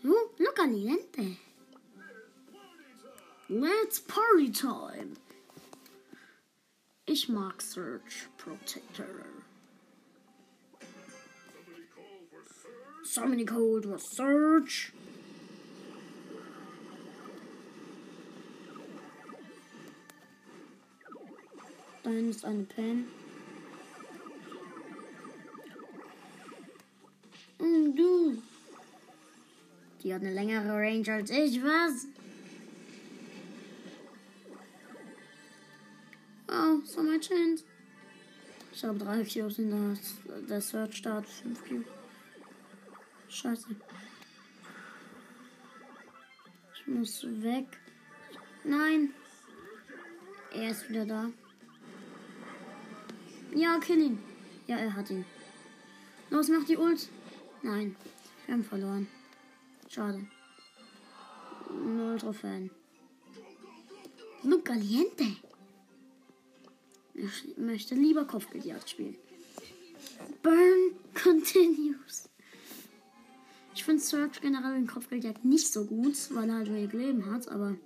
Uh, 0.05 0.12
look 0.37 0.55
caliente. 0.55 1.37
It's 3.49 4.01
Party 4.01 4.53
Time. 4.53 5.16
Ich 7.11 7.26
mag 7.26 7.62
Search 7.62 8.28
Protector. 8.36 9.06
Somebody 13.02 13.46
called 13.46 13.86
for 13.86 13.98
Search. 13.98 14.92
Dann 22.02 22.28
ist 22.28 22.44
eine 22.44 22.64
Pen. 22.64 23.06
Und 27.59 27.96
du. 27.96 28.42
Die 30.02 30.12
hat 30.12 30.20
eine 30.20 30.34
längere 30.34 30.74
Range 30.74 31.11
als 31.11 31.30
ich, 31.30 31.62
was? 31.62 32.06
So 36.99 37.05
my 37.05 37.16
chance. 37.20 37.62
Ich 38.72 38.84
habe 38.84 38.99
drei 38.99 39.22
Cubes 39.22 39.61
in 39.61 39.70
der, 39.70 39.96
der 40.49 40.61
Search 40.61 40.96
Start. 40.96 41.28
Fünf 41.28 41.64
Cubes. 41.64 41.86
Scheiße. 43.28 43.68
Ich 46.74 46.86
muss 46.88 47.24
weg. 47.40 47.66
Nein. 48.64 49.14
Er 50.53 50.70
ist 50.70 50.88
wieder 50.90 51.07
da. 51.07 51.30
Ja, 53.55 53.78
kill 53.78 54.03
ihn. 54.03 54.18
Ja, 54.66 54.78
er 54.78 54.92
hat 54.92 55.09
ihn. 55.11 55.24
Los, 56.30 56.49
mach 56.49 56.64
die 56.64 56.76
Ult. 56.76 57.09
Nein, 57.62 57.94
wir 58.46 58.55
haben 58.55 58.64
verloren. 58.64 59.07
Schade. 59.88 60.26
Null 61.70 62.18
Trophäen. 62.18 62.70
Look 64.42 64.64
caliente. 64.64 65.36
Ich 67.18 67.56
möchte 67.56 67.96
lieber 67.96 68.24
Kopfgeldjagd 68.24 68.90
spielen. 68.90 69.16
Burn 70.42 70.92
continues. 71.20 72.28
Ich 73.74 73.84
finde 73.84 74.02
Search 74.02 74.40
generell 74.40 74.76
in 74.76 74.86
Kopfgeldjagd 74.86 75.44
nicht 75.44 75.72
so 75.72 75.84
gut, 75.84 76.16
weil 76.30 76.48
er 76.48 76.56
halt 76.56 76.72
wenig 76.72 76.92
Leben 76.92 77.30
hat, 77.32 77.48
aber 77.48 77.76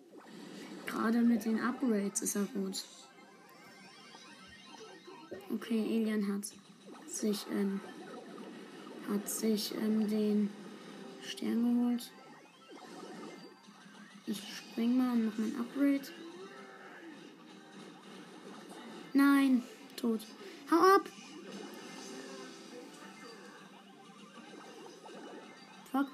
gerade 0.87 1.23
mit 1.23 1.45
den 1.47 1.61
Upgrades 1.61 2.21
ist 2.21 2.37
er 2.37 2.45
gut. 2.55 2.85
Okay, 5.51 5.81
Alien 5.81 6.33
hat 6.33 6.45
sich, 7.11 7.47
ähm, 7.53 7.81
hat 9.09 9.29
sich 9.29 9.75
ähm, 9.83 10.09
den 10.09 10.51
Stern 11.23 11.63
geholt. 11.63 12.11
Ich 14.27 14.43
spring 14.57 14.97
mal 14.97 15.13
und 15.13 15.27
mach 15.27 15.39
mein 15.39 15.57
Upgrade. 15.57 16.22
Nein, 19.15 19.63
tot. 19.97 20.21
Hau 20.71 20.77
ab! 20.77 21.09
Fuck. 25.93 26.09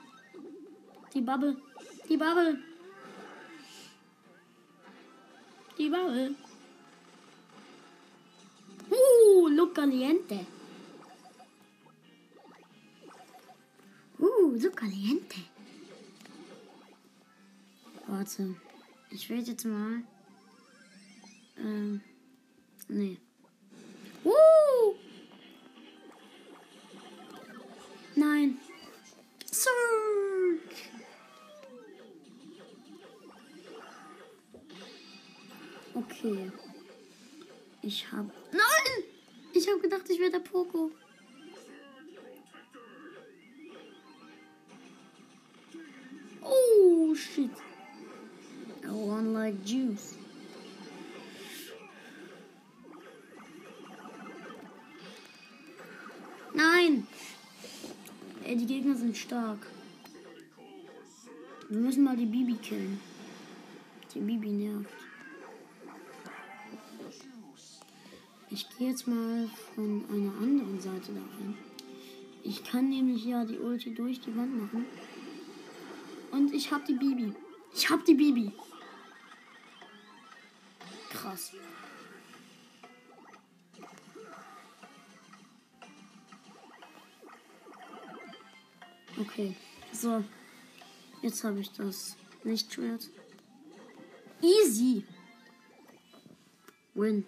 Die 1.14 1.20
Bubble. 1.20 1.56
Die 2.08 2.16
Bubble. 2.16 2.58
Die 5.78 5.88
Bubble. 5.88 6.34
Uh, 8.90 9.48
look 9.48 9.74
caliente. 9.76 10.44
Uh, 14.18 14.58
so 14.58 14.70
caliente. 14.70 15.36
Warte. 18.08 18.56
Ich 19.10 19.30
werde 19.30 19.50
jetzt 19.52 19.64
mal. 19.64 20.02
Ähm. 21.58 22.00
Nee. 22.88 23.18
Uh! 24.24 24.94
Nein. 28.16 28.58
Search! 29.44 30.90
Okay. 35.94 36.50
Ich 37.82 38.10
hab. 38.10 38.26
Nein! 38.52 39.04
Ich 39.52 39.68
hab 39.68 39.82
gedacht, 39.82 40.08
ich 40.08 40.18
wäre 40.18 40.30
der 40.30 40.40
Poco. 40.40 40.90
Stark. 59.18 59.66
Wir 61.68 61.78
müssen 61.78 62.04
mal 62.04 62.16
die 62.16 62.26
Bibi 62.26 62.54
killen. 62.54 63.00
Die 64.14 64.20
Bibi 64.20 64.48
nervt. 64.48 64.90
Ich 68.50 68.66
gehe 68.70 68.88
jetzt 68.88 69.06
mal 69.06 69.48
von 69.74 70.04
einer 70.10 70.32
anderen 70.40 70.80
Seite 70.80 71.12
da 71.12 71.20
rein. 71.20 71.56
Ich 72.42 72.64
kann 72.64 72.88
nämlich 72.88 73.24
ja 73.26 73.44
die 73.44 73.58
Ulti 73.58 73.94
durch 73.94 74.20
die 74.20 74.34
Wand 74.34 74.58
machen. 74.58 74.86
Und 76.30 76.54
ich 76.54 76.72
hab 76.72 76.86
die 76.86 76.94
Bibi. 76.94 77.34
Ich 77.74 77.90
hab 77.90 78.04
die 78.04 78.14
Bibi. 78.14 78.52
Krass. 81.10 81.52
Okay, 89.28 89.54
so. 89.92 90.24
Jetzt 91.22 91.44
habe 91.44 91.60
ich 91.60 91.70
das 91.72 92.16
Lichtschwert. 92.44 93.10
Easy. 94.40 95.04
Win. 96.94 97.24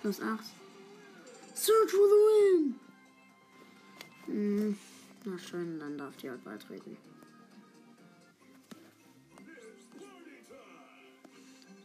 Plus 0.00 0.20
8. 0.20 0.44
Search 1.54 1.90
for 1.90 2.08
the 2.08 2.20
win. 2.26 2.80
Hm, 4.26 4.78
na 5.24 5.38
schön, 5.38 5.78
dann 5.78 5.96
darf 5.96 6.16
die 6.16 6.28
halt 6.28 6.44
beitreten. 6.44 6.96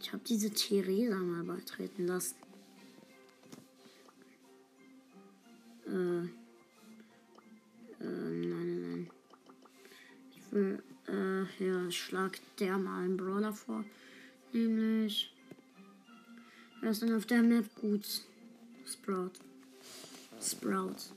Ich 0.01 0.11
habe 0.11 0.23
diese 0.23 0.49
Theresa 0.49 1.17
mal 1.17 1.43
beitreten 1.43 2.07
lassen. 2.07 2.35
Äh, 5.85 6.38
Ich 10.59 10.65
will, 10.65 10.83
äh, 11.07 11.65
ja, 11.65 11.87
ich 11.87 11.97
schlag 11.97 12.37
der 12.59 12.77
mal 12.77 13.03
einen 13.03 13.15
Brawler 13.15 13.53
vor. 13.53 13.85
Nämlich. 14.51 15.33
Wer 16.81 16.91
ist 16.91 17.01
denn 17.01 17.15
auf 17.15 17.25
der 17.25 17.43
Map 17.43 17.63
gut? 17.75 18.05
Sprout. 18.85 19.31
Sprout. 20.41 21.13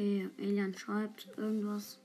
Okay, 0.00 0.30
Alien 0.38 0.74
schreibt 0.74 1.28
irgendwas. 1.36 1.98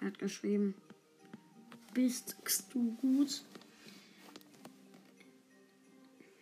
Er 0.00 0.06
hat 0.06 0.18
geschrieben. 0.20 0.76
Bist 1.92 2.36
du 2.72 2.94
gut? 3.00 3.42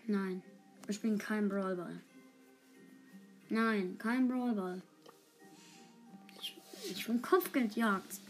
Nein, 0.06 0.42
wir 0.84 0.92
spielen 0.92 1.16
kein 1.16 1.48
Brawlball. 1.48 2.02
Nein, 3.48 3.96
kein 3.96 4.28
Brawlball. 4.28 4.82
Ich, 6.38 6.60
ich 6.84 7.08
will 7.08 7.18
Kopfgeldjagd. 7.18 8.20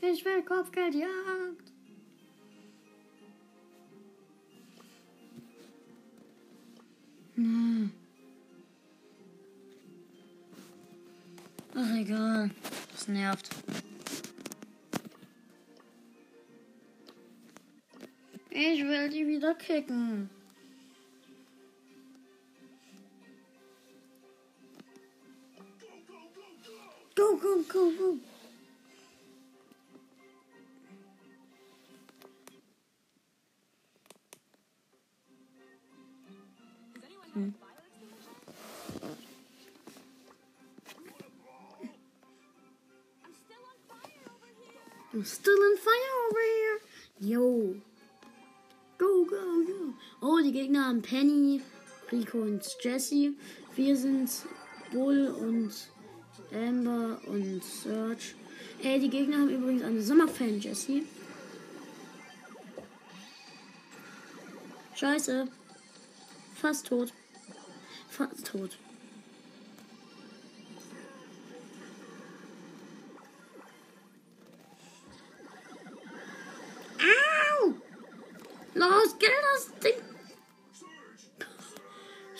Ich 0.00 0.24
will 0.24 0.42
Kopfgeldjagd. 0.42 1.71
Egal. 12.02 12.50
Das 12.90 13.06
nervt. 13.06 13.48
Ich 18.50 18.82
will 18.82 19.08
die 19.08 19.24
wieder 19.28 19.54
kicken. 19.54 20.28
Still 45.24 45.54
on 45.54 45.76
fire 45.76 46.14
over 46.28 46.40
here. 46.40 46.80
Yo. 47.20 47.76
Go, 48.98 49.24
go, 49.24 49.64
go. 49.64 49.94
Oh, 50.20 50.40
die 50.42 50.52
Gegner 50.52 50.86
haben 50.86 51.02
Penny, 51.02 51.60
Rico 52.10 52.38
und 52.38 52.64
Jesse. 52.80 53.34
Wir 53.76 53.96
sind 53.96 54.30
Bull 54.92 55.28
und 55.28 55.72
Amber 56.52 57.20
und 57.26 57.62
Serge. 57.62 58.34
Ey, 58.82 58.98
die 58.98 59.10
Gegner 59.10 59.38
haben 59.38 59.48
übrigens 59.50 59.82
eine 59.82 60.02
Sommerfan, 60.02 60.58
Jesse. 60.58 61.02
Scheiße. 64.94 65.48
Fast 66.54 66.86
tot. 66.86 67.12
Fast 68.10 68.46
tot. 68.46 68.78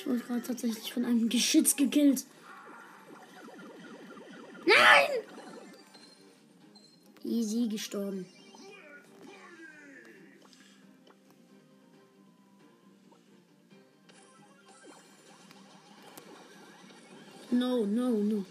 Ich 0.03 0.09
wurde 0.09 0.19
gerade 0.19 0.43
tatsächlich 0.43 0.93
von 0.93 1.05
einem 1.05 1.29
Geschütz 1.29 1.77
gekillt. 1.77 2.25
Nein! 4.67 5.11
Easy 7.23 7.69
gestorben. 7.69 8.27
No, 17.53 17.87
no, 17.87 18.11
no. 18.11 18.45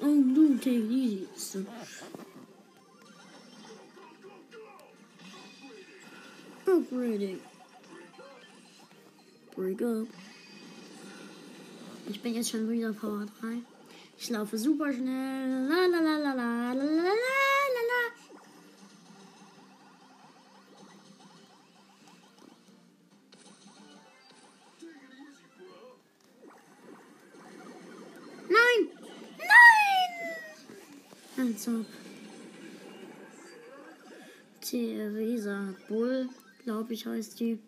Oh, 0.00 0.06
no, 0.06 0.56
take 0.58 0.76
it 0.76 0.88
easy. 0.88 1.26
So. 1.36 1.66
Upgrading. 6.64 7.40
Break 9.56 9.82
up. 9.82 10.06
Ich 12.12 12.20
bin 12.20 12.34
jetzt 12.34 12.50
schon 12.50 12.68
wieder 12.68 12.92
Power 12.92 13.24
3. 13.40 13.62
Ich 14.18 14.28
laufe 14.28 14.58
super 14.58 14.92
schnell. 14.92 15.66
La 15.66 15.86
la 15.86 15.98
la 15.98 16.18
la 16.18 16.34
la 16.34 16.72
la 16.74 16.84
la! 16.84 17.12
Also. 31.38 31.84
Theresa 34.60 35.74
Bull, 35.88 36.28
glaube 36.62 36.92
ich, 36.92 37.06
heißt 37.06 37.40
die. 37.40 37.58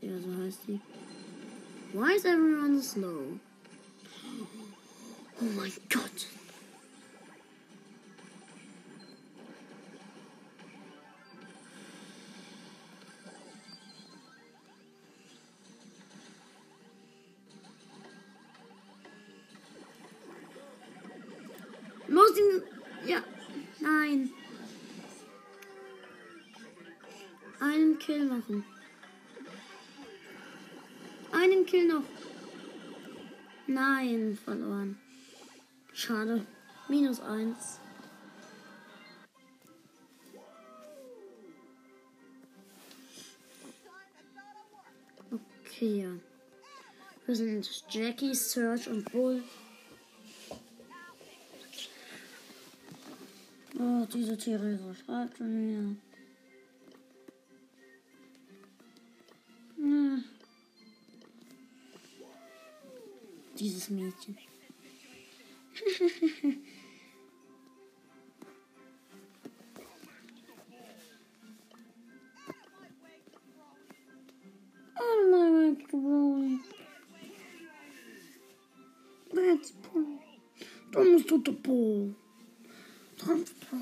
Ja, 0.00 0.18
so 0.18 0.42
heißt 0.42 0.60
die. 0.66 0.80
Why 1.92 2.12
is 2.12 2.24
everyone 2.24 2.80
slow? 2.82 3.40
Oh 5.42 5.44
my 5.56 5.72
Gott. 5.88 6.26
Schade. 36.10 36.44
Minus 36.88 37.20
eins. 37.20 37.78
Okay. 45.30 46.08
Wir 47.26 47.36
sind 47.36 47.84
Jackie, 47.90 48.34
Serge 48.34 48.90
und 48.90 49.12
Bull. 49.12 49.44
Oh, 53.78 54.04
diese 54.12 54.36
Theresa 54.36 54.92
schreibt 54.92 55.36
schon 55.36 55.68
wieder. 55.68 55.96
Hm. 59.76 60.24
Dieses 63.56 63.88
Mädchen. 63.90 64.36
That's 79.32 79.72
pro. 79.82 80.00
Der 80.94 81.52
Pro. 81.52 82.14
Trans 83.18 83.50
Pro. 83.50 83.76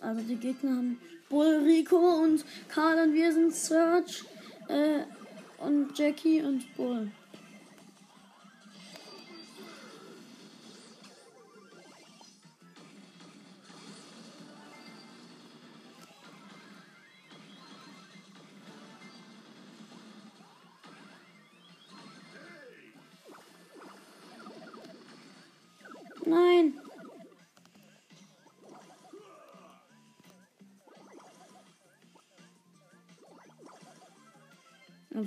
Also 0.00 0.22
die 0.22 0.36
Gegner 0.36 0.76
haben 0.76 1.00
Bull, 1.28 1.62
Rico 1.64 1.96
und 1.96 2.44
Karl 2.68 3.08
und 3.08 3.14
wir 3.14 3.32
sind 3.32 3.54
Search 3.54 4.24
äh, 4.68 5.00
und 5.58 5.98
Jackie 5.98 6.42
und 6.42 6.72
Bull. 6.76 7.10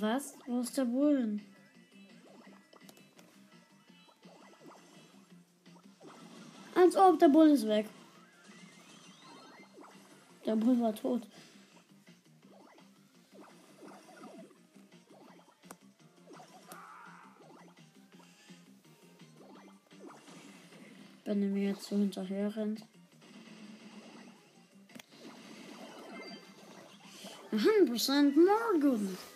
Was? 0.02 0.36
Wo 0.46 0.60
ist 0.60 0.78
der 0.78 0.84
Bullen? 0.86 1.42
Als 6.74 6.98
ob 6.98 7.18
der 7.18 7.30
Bull 7.30 7.50
ist 7.50 7.66
weg. 7.66 7.88
Der 10.46 10.58
Bull 10.58 10.80
war 10.82 10.94
tot. 10.94 11.26
Wenn 21.24 21.42
er 21.42 21.50
mir 21.50 21.70
jetzt 21.70 21.86
so 21.86 21.96
hinterher 21.96 22.54
rennt. 22.56 22.86
100% 27.52 28.36
more 28.36 28.80
goodness. 28.80 29.35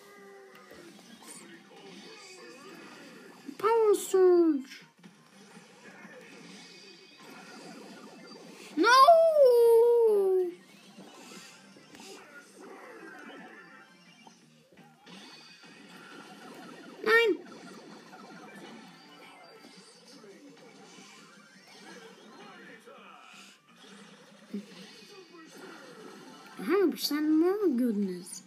Russian, 26.99 27.39
my 27.39 27.77
goodness. 27.77 28.43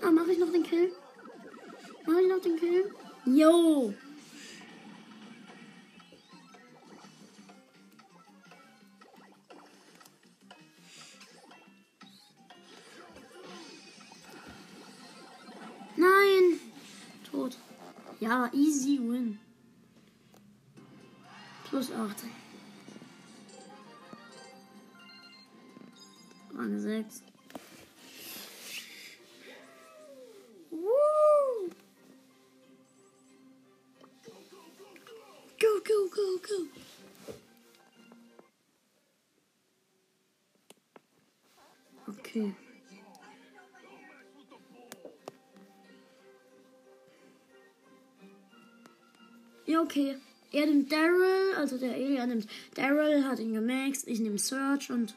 Ah, 0.00 0.12
mach 0.12 0.28
ich 0.28 0.38
noch 0.38 0.52
den 0.52 0.62
Kill? 0.62 0.92
Mach 2.06 2.18
ich 2.20 2.28
noch 2.28 2.40
den 2.40 2.56
Kill? 2.56 2.84
Yo! 3.26 3.92
Ja, 18.38 18.48
easy 18.52 19.00
win. 19.00 19.40
Plus 21.64 21.90
8. 21.90 22.24
Rang 26.54 26.80
6. 26.80 27.22
Woo! 30.70 31.70
Go, 35.58 35.80
go, 35.84 36.08
go, 36.14 36.38
go. 36.46 36.58
Okay. 42.08 42.67
Okay. 49.82 50.16
Er 50.50 50.66
nimmt 50.66 50.90
Daryl, 50.90 51.54
also 51.56 51.76
der 51.76 51.92
Alien 51.92 52.30
nimmt 52.30 52.48
Daryl, 52.74 53.24
hat 53.24 53.38
ihn 53.38 53.52
gemaxt. 53.52 54.08
Ich 54.08 54.18
nehme 54.18 54.38
Search 54.38 54.90
und 54.90 55.14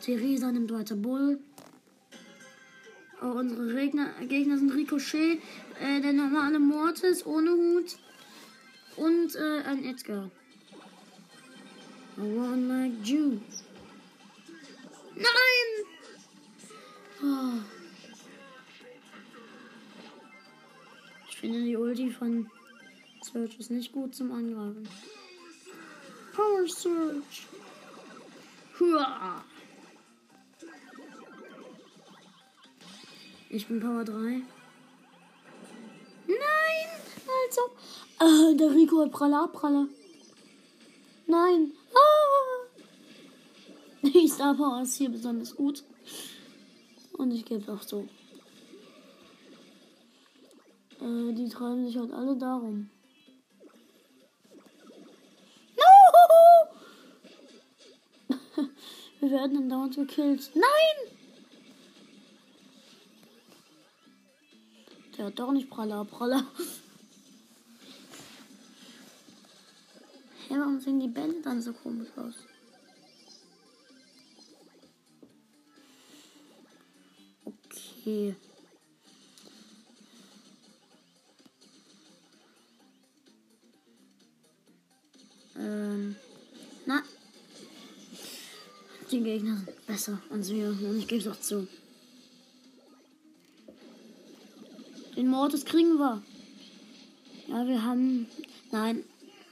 Theresa 0.00 0.52
nimmt 0.52 0.70
weiter 0.72 0.94
Bull. 0.94 1.40
Oh, 3.22 3.38
unsere 3.38 3.74
Gegner, 3.74 4.10
Gegner 4.28 4.58
sind 4.58 4.74
Ricochet, 4.74 5.40
äh, 5.80 6.00
der 6.02 6.12
normale 6.12 6.58
Mortis 6.58 7.24
ohne 7.24 7.52
Hut 7.52 7.96
und 8.96 9.34
äh, 9.34 9.62
ein 9.62 9.84
Edgar. 9.84 10.30
I 12.18 12.20
want 12.20 12.68
like 12.68 12.92
you. 13.04 13.40
Nein! 15.14 15.70
Oh. 17.22 17.60
Ich 21.30 21.36
finde 21.36 21.62
die 21.62 21.76
Ulti 21.76 22.10
von 22.10 22.50
Search 23.34 23.58
ist 23.58 23.72
nicht 23.72 23.90
gut 23.90 24.14
zum 24.14 24.30
Angreifen. 24.30 24.88
Power 26.32 26.68
Search. 26.68 27.48
Hua. 28.78 29.44
Ich 33.50 33.66
bin 33.66 33.80
Power 33.80 34.04
3. 34.04 34.14
Nein! 34.14 34.46
Also. 36.28 37.62
Ah, 38.20 38.54
der 38.54 38.72
Rico 38.72 39.00
hat 39.00 39.10
Praller, 39.10 39.48
Praller. 39.48 39.88
Nein. 41.26 41.72
Ah. 41.92 42.66
Die 44.02 44.28
Star 44.28 44.54
Power 44.54 44.82
ist 44.82 44.94
hier 44.94 45.10
besonders 45.10 45.56
gut. 45.56 45.82
Und 47.14 47.32
ich 47.32 47.44
gebe 47.44 47.72
auch 47.72 47.82
so. 47.82 48.06
Äh, 51.00 51.32
die 51.32 51.48
treiben 51.48 51.84
sich 51.84 51.96
halt 51.98 52.12
alle 52.12 52.36
darum. 52.36 52.90
No! 55.76 55.94
Wir 59.24 59.30
werden 59.30 59.54
dann 59.54 59.68
dauernd 59.70 59.96
gekillt. 59.96 60.50
Nein! 60.54 61.16
Der 65.16 65.24
hat 65.24 65.38
doch 65.38 65.50
nicht 65.50 65.70
Praller, 65.70 66.04
Praller. 66.04 66.44
Hä, 70.46 70.54
warum 70.58 70.78
sehen 70.78 71.00
die 71.00 71.08
Bälle 71.08 71.40
dann 71.40 71.62
so 71.62 71.72
komisch 71.72 72.10
aus? 72.16 72.34
Okay. 77.46 78.36
Die 89.14 89.22
Gegner 89.22 89.56
sind 89.58 89.86
besser 89.86 90.20
als 90.28 90.50
wir 90.50 90.70
und 90.70 90.98
ich 90.98 91.06
gebe 91.06 91.20
es 91.20 91.28
auch 91.28 91.40
zu. 91.40 91.68
Den 95.14 95.28
Mordes 95.28 95.64
kriegen 95.64 95.98
wir. 95.98 96.20
Ja, 97.46 97.64
wir 97.64 97.84
haben. 97.84 98.26
Nein, 98.72 99.04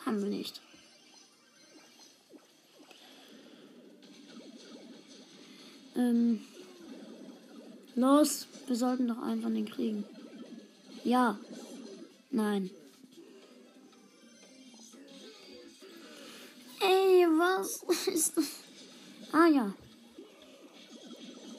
haben 0.04 0.20
wir 0.20 0.30
nicht. 0.30 0.60
Ähm. 5.94 6.40
Los, 7.94 8.48
wir 8.66 8.74
sollten 8.74 9.06
doch 9.06 9.18
von 9.18 9.54
den 9.54 9.70
kriegen. 9.70 10.04
Ja. 11.04 11.38
Nein. 12.32 12.68
Ey, 16.80 17.26
was 17.38 17.84
ist 18.08 18.36
das? 18.36 18.71
Ah 19.33 19.47
ja. 19.47 19.72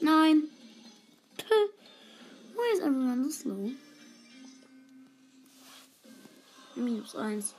Nein. 0.00 0.48
Why 2.54 2.72
is 2.72 2.80
everyone 2.80 3.24
so 3.24 3.30
slow? 3.30 3.70
Minus 6.76 7.14
1. 7.14 7.54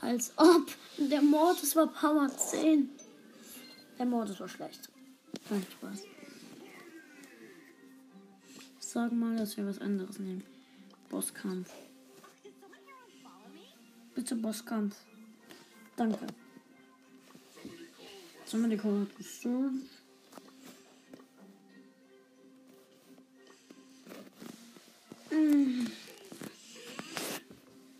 Als 0.00 0.32
ob. 0.36 0.70
Der 0.98 1.22
Mortis 1.22 1.76
war 1.76 1.86
Power 1.86 2.28
10. 2.28 2.88
Der 3.98 4.06
Mortis 4.06 4.40
war 4.40 4.48
schlecht. 4.48 4.88
Kein 5.48 5.62
Spaß. 5.62 6.04
Sag 8.78 9.12
mal, 9.12 9.36
dass 9.36 9.56
wir 9.56 9.66
was 9.66 9.78
anderes 9.78 10.18
nehmen. 10.18 10.44
Bosskampf. 11.08 11.70
Bitte 14.14 14.34
Bosskampf. 14.36 14.96
Danke. 15.96 16.26
Sollen 18.52 18.68
wir 18.68 18.76
die 18.76 18.82
Karte. 18.82 19.08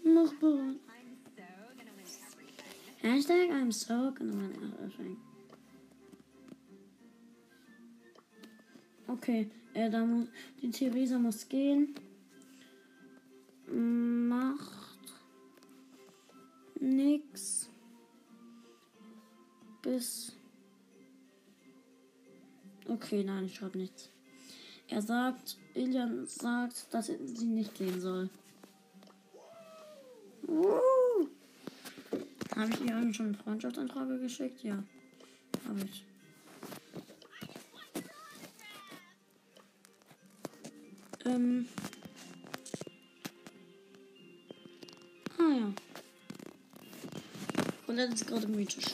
Noch 0.04 0.34
bereit. 0.34 0.76
Hashtag 3.00 3.50
I'm 3.50 3.72
so 3.72 4.12
gonna 4.12 4.34
win 4.34 4.74
everything. 4.84 5.16
Okay, 9.08 9.50
äh, 9.72 9.88
da 9.88 10.04
muss, 10.04 10.28
die 10.60 10.70
Theresa 10.70 11.18
muss 11.18 11.48
gehen. 11.48 11.94
Okay, 23.12 23.24
nein, 23.24 23.44
ich 23.44 23.56
schreibe 23.56 23.76
nichts. 23.76 24.08
Er 24.88 25.02
sagt, 25.02 25.58
Ilian 25.74 26.26
sagt, 26.26 26.86
dass 26.94 27.08
sie 27.08 27.44
nicht 27.44 27.74
gehen 27.74 28.00
soll. 28.00 28.30
Uh. 30.48 31.28
Habe 32.56 32.70
ich 32.70 32.80
ihr 32.80 33.12
schon 33.12 33.26
eine 33.26 33.34
Freundschaftsanfrage 33.34 34.18
geschickt? 34.18 34.64
Ja, 34.64 34.82
habe 35.68 35.80
ich. 35.84 36.06
Ähm. 41.26 41.68
Ah 45.36 45.54
ja. 45.54 45.74
Und 47.88 47.96
das 47.98 48.14
ist 48.14 48.26
gerade 48.26 48.48
mythisch. 48.48 48.86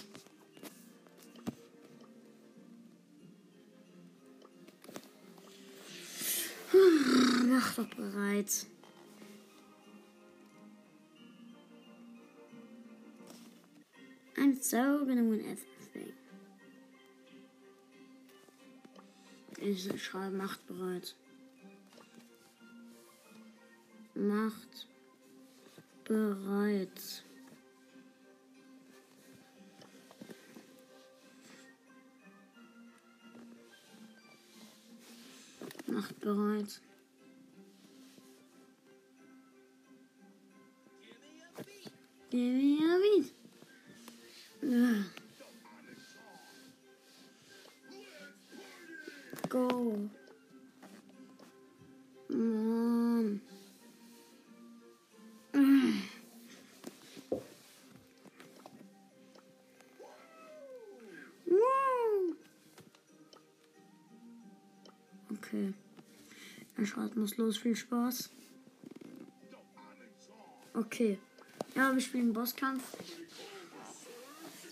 Mach 7.79 7.87
doch 7.87 7.95
bereit. 7.95 8.67
I'm 14.37 14.61
so 14.61 15.05
gonna 15.07 15.23
win 15.23 15.45
everything. 15.45 16.13
Ich 19.61 20.03
schreibe 20.03 20.37
Macht 20.37 20.67
bereit. 20.67 21.15
Macht 24.15 24.89
bereit. 26.05 27.25
Macht 35.87 36.21
bereit. 36.21 36.81
A 42.31 42.99
beat. 43.01 43.33
Ja. 44.61 45.05
Go. 49.49 50.11
Wow. 61.47 62.37
Okay. 65.33 65.73
Er 66.77 66.85
schreibt 66.85 67.17
muss 67.17 67.39
los. 67.39 67.57
Viel 67.57 67.75
Spaß. 67.75 68.31
Okay. 70.75 71.19
Ja, 71.79 71.95
wir 71.95 72.01
spielen 72.01 72.33
Bosskampf. 72.33 72.83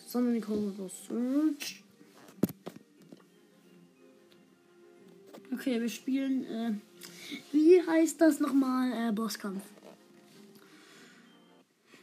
Sondern. 0.09 0.43
Search. 0.43 1.85
Okay, 5.53 5.81
wir 5.81 5.89
spielen. 5.89 6.45
Äh, 6.47 6.73
wie 7.53 7.81
heißt 7.81 8.21
das 8.21 8.41
nochmal? 8.41 8.91
Äh, 8.91 9.13
Bosskampf. 9.13 9.63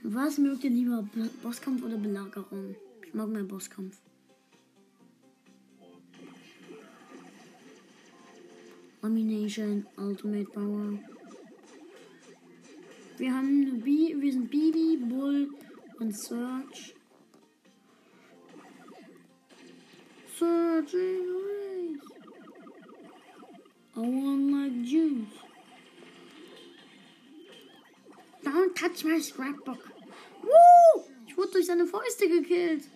Was 0.04 0.38
mögt 0.38 0.64
ihr 0.64 0.70
lieber? 0.70 1.06
Be 1.14 1.30
Bosskampf 1.43 1.84
oder 1.84 1.97
Belagerung? 1.97 2.74
Ich 3.06 3.14
mag 3.14 3.28
mehr 3.28 3.43
Bosskampf. 3.43 3.97
Lamination, 9.01 9.86
Ultimate 9.97 10.45
Power. 10.45 10.97
Wir 13.24 13.34
haben 13.34 13.80
B, 13.80 14.13
wir 14.19 14.34
sind 14.34 14.51
Bibi, 14.51 14.97
Bull 14.97 15.49
und 15.97 16.11
Search. 16.11 16.93
Searching 20.38 21.24
race. 21.47 22.01
I 23.95 23.99
want 23.99 24.51
like 24.51 24.84
juice. 24.84 25.39
Don't 28.43 28.76
touch 28.76 29.05
my 29.05 29.21
scrapbook. 29.21 29.89
Woo! 30.41 31.03
Ich 31.26 31.38
wurde 31.38 31.51
durch 31.51 31.67
seine 31.67 31.88
Fäuste 31.88 32.28
gekillt. 32.28 32.89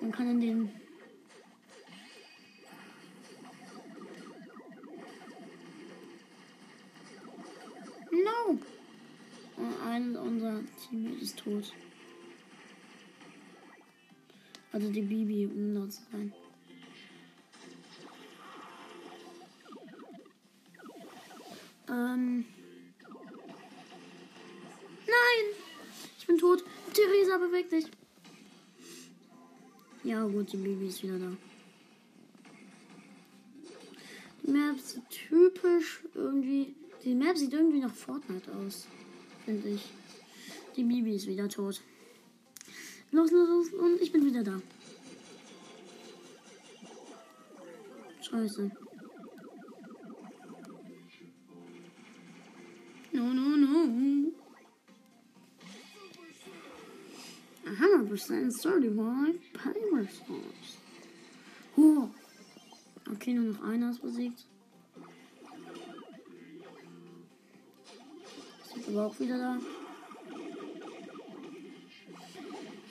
Man 0.00 0.12
kann 0.12 0.30
in 0.30 0.40
den 0.40 0.70
No! 8.10 8.58
Und 9.56 9.82
Ein 9.84 10.16
unser 10.16 10.60
Teammate 10.76 11.22
ist 11.22 11.38
tot. 11.38 11.72
Also 14.72 14.90
die 14.90 15.02
Bibi, 15.02 15.46
um 15.46 15.74
dort 15.74 15.92
zu 15.92 16.02
sein. 16.12 16.32
Ähm. 21.88 22.44
Nein! 25.06 25.46
Ich 26.18 26.26
bin 26.26 26.38
tot. 26.38 26.62
Theresa, 26.92 27.38
beweg 27.38 27.70
dich. 27.70 27.86
Ja, 30.06 30.24
gut, 30.24 30.52
die 30.52 30.56
Bibi 30.56 30.86
ist 30.86 31.02
wieder 31.02 31.18
da. 31.18 31.32
Die 34.40 34.50
Map 34.52 34.78
sieht 34.78 35.10
typisch 35.10 36.04
irgendwie. 36.14 36.76
Die 37.02 37.12
Map 37.12 37.36
sieht 37.36 37.52
irgendwie 37.52 37.80
nach 37.80 37.92
Fortnite 37.92 38.54
aus. 38.54 38.86
Finde 39.44 39.68
ich. 39.70 39.84
Die 40.76 40.84
Bibi 40.84 41.16
ist 41.16 41.26
wieder 41.26 41.48
tot. 41.48 41.82
Los, 43.10 43.32
los, 43.32 43.48
los. 43.48 43.68
Und 43.72 44.00
ich 44.00 44.12
bin 44.12 44.24
wieder 44.24 44.44
da. 44.44 44.62
Scheiße. 48.20 48.70
No, 53.10 53.24
no, 53.24 53.56
no. 53.56 54.15
100% 58.06 58.52
certified 58.52 59.52
Paper 59.52 60.08
Sauce. 60.08 60.78
Oh. 61.76 62.08
Okay, 63.12 63.34
nur 63.34 63.54
noch 63.54 63.62
einer 63.62 63.90
ist 63.90 64.02
besiegt. 64.02 64.44
Ist 68.76 68.88
aber 68.88 69.06
auch 69.06 69.20
wieder 69.20 69.38
da. 69.38 69.58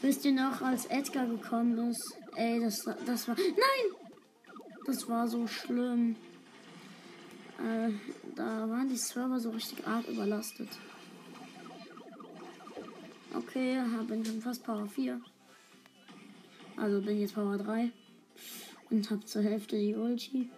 Wisst 0.02 0.24
ihr 0.26 0.34
noch, 0.34 0.62
als 0.62 0.86
Edgar 0.86 1.26
gekommen 1.28 1.90
ist? 1.90 2.18
Ey, 2.36 2.60
das, 2.62 2.88
das 3.06 3.28
war. 3.28 3.36
Nein! 3.36 3.96
Das 4.86 5.10
war 5.10 5.28
so 5.28 5.48
schlimm. 5.48 6.16
Äh, 7.58 7.92
da 8.36 8.70
waren 8.70 8.88
die 8.88 8.98
Server 8.98 9.40
so 9.40 9.50
richtig 9.50 9.86
arg 9.88 10.08
überlastet. 10.08 10.70
Okay, 13.38 13.82
bin 14.08 14.24
schon 14.24 14.42
fast 14.42 14.64
Power 14.64 14.88
4. 14.88 15.20
Also 16.78 17.02
bin 17.02 17.20
jetzt 17.20 17.36
Power 17.36 17.58
3. 17.58 17.92
Und 18.90 19.12
hab 19.12 19.28
zur 19.28 19.42
Hälfte 19.42 19.78
die 19.78 19.94
Ulti. 19.94 20.50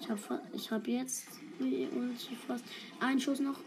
Ich 0.00 0.08
hab, 0.10 0.18
ich 0.52 0.70
hab 0.70 0.86
jetzt 0.86 1.26
die 1.58 1.88
Ulti 1.92 2.36
fast. 2.46 2.64
Ein 3.00 3.18
Schuss 3.18 3.40
noch. 3.40 3.58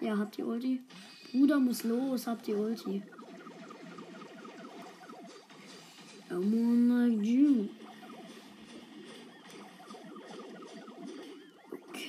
Ja, 0.00 0.18
hab 0.18 0.32
die 0.32 0.42
Ulti. 0.42 0.82
Bruder 1.30 1.58
muss 1.58 1.84
los, 1.84 2.26
hab 2.26 2.42
die 2.42 2.54
Ulti. 2.54 3.02
I'm 6.30 6.54
on 6.54 6.88
like. 6.88 7.89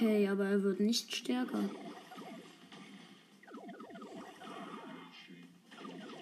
Okay, 0.02 0.28
aber 0.28 0.46
er 0.46 0.64
wird 0.64 0.80
nicht 0.80 1.16
stärker. 1.16 1.60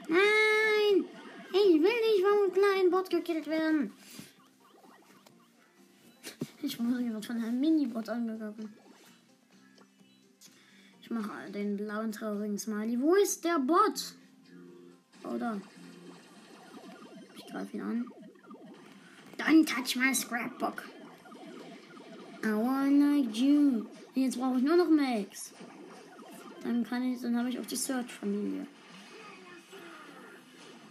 Nein! 0.10 1.06
Ich 1.54 1.82
will 1.82 1.82
nicht 1.82 2.26
vom 2.28 2.52
kleinen 2.52 2.92
Bot 2.92 3.10
gekillt 3.10 3.48
werden. 3.48 3.94
Ich 6.62 6.78
wurde 6.78 7.06
gerade 7.06 7.26
von 7.26 7.38
einem 7.38 7.62
Mini-Bot 7.62 8.10
angegriffen. 8.10 8.74
Ich 11.02 11.10
mache 11.10 11.50
den 11.50 11.78
blauen 11.78 12.12
traurigen 12.12 12.60
Smiley. 12.60 13.00
Wo 13.00 13.16
ist 13.16 13.46
der 13.46 13.60
Bot? 13.60 14.14
Da. 15.24 15.62
Ich 17.38 17.46
greife 17.46 17.78
ihn 17.78 17.82
an. 17.82 18.06
Don't 19.38 19.66
touch 19.66 19.96
my 19.96 20.14
scrapbook. 20.14 20.84
I 22.44 22.54
wanna 22.54 23.18
you. 23.34 23.86
Jetzt 24.16 24.40
brauche 24.40 24.58
ich 24.58 24.64
nur 24.64 24.78
noch 24.78 24.90
Max. 24.90 25.54
Dann 26.64 26.84
kann 26.84 27.04
ich, 27.04 27.22
dann 27.22 27.38
habe 27.38 27.50
ich 27.50 27.60
auch 27.60 27.66
die 27.66 27.76
Search-Familie. 27.76 28.66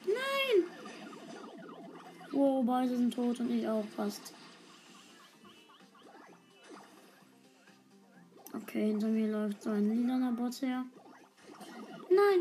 Nein! 0.07 0.65
Wow, 2.33 2.65
beide 2.65 2.97
sind 2.97 3.15
tot 3.15 3.41
und 3.41 3.51
ich 3.51 3.67
auch 3.67 3.85
fast. 3.97 4.33
Okay, 8.55 8.87
hinter 8.87 9.09
mir 9.09 9.29
läuft 9.29 9.63
so 9.63 9.71
ein 9.71 9.89
lilaner 9.89 10.33
Bot 10.33 10.61
her. 10.63 10.85
Nein! 12.11 12.41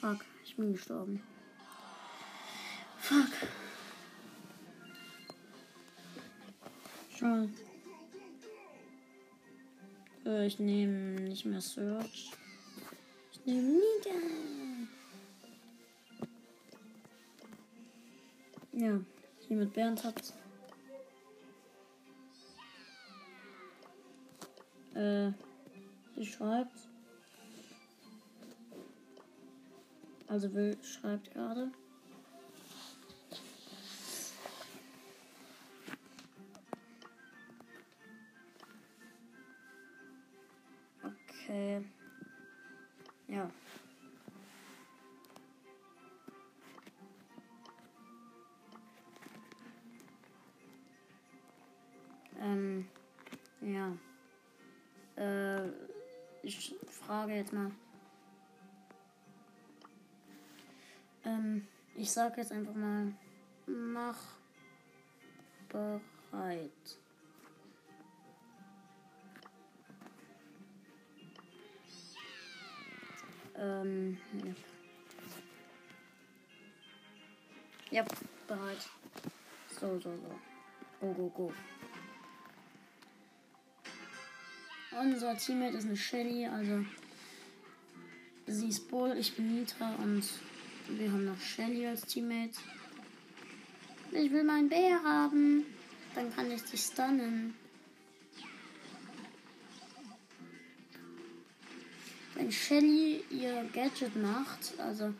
Fuck, 0.00 0.24
ich 0.44 0.56
bin 0.56 0.72
gestorben. 0.72 1.22
Fuck. 2.98 3.32
Schon. 7.18 7.50
Ich 10.44 10.58
nehme 10.58 11.20
nicht 11.20 11.46
mehr 11.46 11.62
Search. 11.62 12.30
Ich 13.32 13.46
nehme 13.46 13.62
Nita. 13.62 14.10
Ja, 18.72 19.00
hier 19.48 19.56
mit 19.56 19.72
Bernd 19.72 20.04
hat. 20.04 20.34
Äh, 24.94 25.32
sie 26.16 26.26
schreibt. 26.26 26.76
Also 30.26 30.52
will, 30.52 30.76
schreibt 30.82 31.32
gerade. 31.32 31.70
Okay. 41.46 41.80
Ja. 43.28 43.48
Ähm, 52.40 52.88
ja. 53.60 53.96
Äh, 55.16 55.68
ich 56.42 56.74
frage 56.88 57.34
jetzt 57.34 57.52
mal. 57.52 57.70
Ähm, 61.24 61.68
ich 61.94 62.10
sage 62.10 62.40
jetzt 62.40 62.50
einfach 62.50 62.74
mal, 62.74 63.12
mach 63.66 64.18
bereit. 65.68 66.98
Ähm, 73.58 74.18
ja. 77.90 78.02
ja, 78.02 78.04
bereit. 78.46 78.88
So, 79.80 79.98
so, 79.98 80.10
so. 80.10 80.40
Go, 81.00 81.12
go, 81.12 81.28
go. 81.30 81.52
Unser 84.98 85.36
Teammate 85.36 85.76
ist 85.76 85.86
eine 85.86 85.96
Shelly, 85.96 86.46
also 86.46 86.84
sie 88.46 88.68
ist 88.68 88.88
Bull, 88.88 89.14
ich 89.18 89.34
bin 89.36 89.54
Nitra 89.54 89.94
und 89.96 90.24
wir 90.88 91.12
haben 91.12 91.26
noch 91.26 91.38
Shelly 91.38 91.86
als 91.86 92.02
Teammate. 92.02 92.58
Ich 94.12 94.30
will 94.32 94.44
meinen 94.44 94.68
Bär 94.68 95.02
haben. 95.02 95.66
Dann 96.14 96.34
kann 96.34 96.50
ich 96.50 96.62
dich 96.62 96.80
stunnen. 96.80 97.54
Wenn 102.36 102.52
Shelly 102.52 103.24
ihr 103.30 103.64
Gadget 103.72 104.14
macht, 104.14 104.78
also 104.78 105.12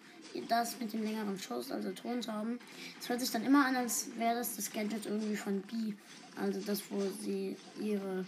das 0.48 0.78
mit 0.78 0.92
dem 0.92 1.02
längeren 1.02 1.38
Schuss, 1.38 1.70
also 1.70 1.90
Tons 1.92 2.28
haben, 2.28 2.58
es 3.00 3.08
hört 3.08 3.20
sich 3.20 3.30
dann 3.30 3.44
immer 3.44 3.64
an, 3.64 3.74
als 3.74 4.08
wäre 4.18 4.34
das 4.34 4.56
das 4.56 4.70
Gadget 4.70 5.06
irgendwie 5.06 5.36
von 5.36 5.62
B. 5.62 5.94
Also 6.36 6.60
das, 6.60 6.82
wo 6.90 7.00
sie 7.22 7.56
ihre 7.80 8.26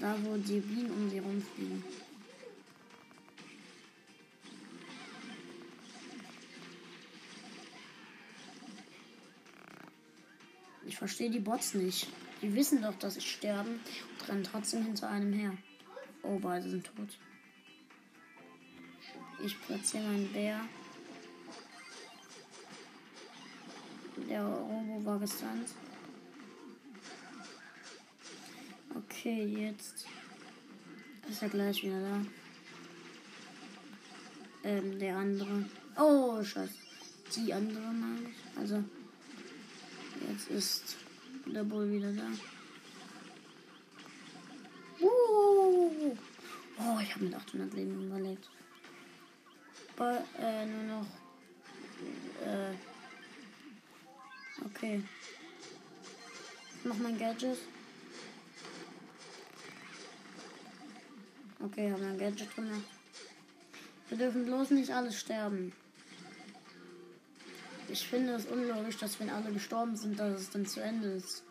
da, 0.00 0.16
wo 0.22 0.36
die 0.36 0.60
Bienen 0.60 0.90
um 0.90 1.10
sie 1.10 1.18
rumfliegen. 1.18 1.84
Ich 10.86 10.96
verstehe 10.96 11.30
die 11.30 11.40
Bots 11.40 11.74
nicht. 11.74 12.08
Die 12.40 12.54
wissen 12.54 12.80
doch, 12.80 12.94
dass 12.98 13.16
ich 13.16 13.30
sterbe 13.30 13.68
und 13.68 14.28
rennen 14.28 14.44
trotzdem 14.44 14.84
hinter 14.84 15.10
einem 15.10 15.32
her. 15.32 15.52
Oh, 16.22 16.38
beide 16.38 16.70
sind 16.70 16.86
tot. 16.86 17.18
Ich 19.40 19.60
platziere 19.60 20.02
meinen 20.02 20.32
Bär. 20.32 20.60
Der 24.28 24.44
Robo 24.44 25.04
war 25.04 25.18
gestunt. 25.18 25.68
Okay, 28.94 29.44
jetzt 29.46 30.06
ist 31.30 31.42
er 31.42 31.48
gleich 31.48 31.82
wieder 31.82 32.00
da. 32.00 32.20
Ähm, 34.64 34.98
der 34.98 35.16
andere. 35.16 35.64
Oh, 35.96 36.42
scheiße. 36.42 36.74
Die 37.36 37.52
andere 37.52 37.92
meine 37.92 38.28
ich. 38.28 38.58
Also, 38.58 38.82
jetzt 40.28 40.50
ist 40.50 40.96
der 41.46 41.62
Bull 41.62 41.90
wieder 41.92 42.12
da. 42.12 42.28
Uh. 45.00 46.16
Oh, 46.80 46.98
ich 47.00 47.14
habe 47.14 47.24
mit 47.24 47.34
800 47.34 47.72
Leben 47.74 48.06
überlebt. 48.06 48.48
Aber, 49.98 50.22
äh, 50.38 50.64
nur 50.64 50.84
noch. 50.84 51.06
Äh. 52.46 52.74
Okay. 54.64 55.02
Ich 56.76 56.84
mach 56.84 56.96
mein 56.98 57.18
Gadget. 57.18 57.58
Okay, 61.60 61.90
haben 61.90 62.04
ein 62.04 62.18
Gadget 62.18 62.54
gemacht. 62.54 62.84
Wir 64.08 64.18
dürfen 64.18 64.44
bloß 64.44 64.70
nicht 64.70 64.92
alle 64.92 65.10
sterben. 65.10 65.72
Ich 67.88 68.06
finde 68.06 68.34
es 68.34 68.46
unlogisch, 68.46 68.98
dass 68.98 69.18
wenn 69.18 69.30
alle 69.30 69.50
gestorben 69.50 69.96
sind, 69.96 70.20
dass 70.20 70.42
es 70.42 70.50
dann 70.50 70.64
zu 70.64 70.80
Ende 70.80 71.08
ist. 71.08 71.42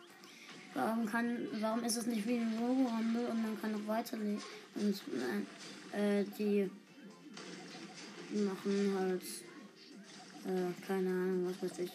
Warum 0.72 1.04
kann, 1.04 1.48
warum 1.60 1.84
ist 1.84 1.96
es 1.96 2.06
nicht 2.06 2.26
wie 2.26 2.38
ein 2.38 2.56
Robo-Rumble 2.58 3.26
und 3.26 3.42
man 3.42 3.60
kann 3.60 3.72
noch 3.72 3.86
weiterleben? 3.86 4.40
Und 4.74 5.02
äh, 5.92 6.24
die 6.38 6.70
machen 8.30 8.94
halt, 8.98 9.22
äh, 10.46 10.86
keine 10.86 11.10
Ahnung, 11.10 11.46
was 11.48 11.70
weiß 11.70 11.78
ich. 11.80 11.92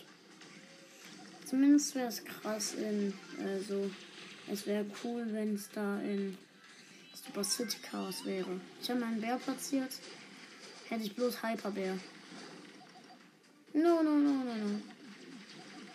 Zumindest 1.46 1.96
wäre 1.96 2.08
es 2.08 2.24
krass 2.24 2.74
in, 2.74 3.14
äh, 3.40 4.52
es 4.52 4.66
wäre 4.66 4.86
cool, 5.04 5.26
wenn 5.32 5.56
es 5.56 5.70
da 5.72 6.00
in 6.02 6.38
Super 7.14 7.44
City 7.44 7.78
Chaos 7.82 8.26
wäre. 8.26 8.60
Ich 8.82 8.90
habe 8.90 9.00
meinen 9.00 9.22
Bär 9.22 9.38
platziert. 9.38 9.92
Hätte 10.90 11.04
ich 11.04 11.16
bloß 11.16 11.42
Hyperbär. 11.42 11.98
No, 13.74 14.04
no, 14.04 14.12
no, 14.18 14.44
no, 14.44 14.56
no. 14.56 14.82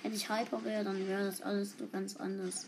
Hätte 0.03 0.17
ich 0.17 0.29
Hyperbär, 0.29 0.85
dann 0.85 1.07
wäre 1.07 1.27
das 1.27 1.43
alles 1.43 1.75
so 1.79 1.87
ganz 1.87 2.17
anders. 2.17 2.67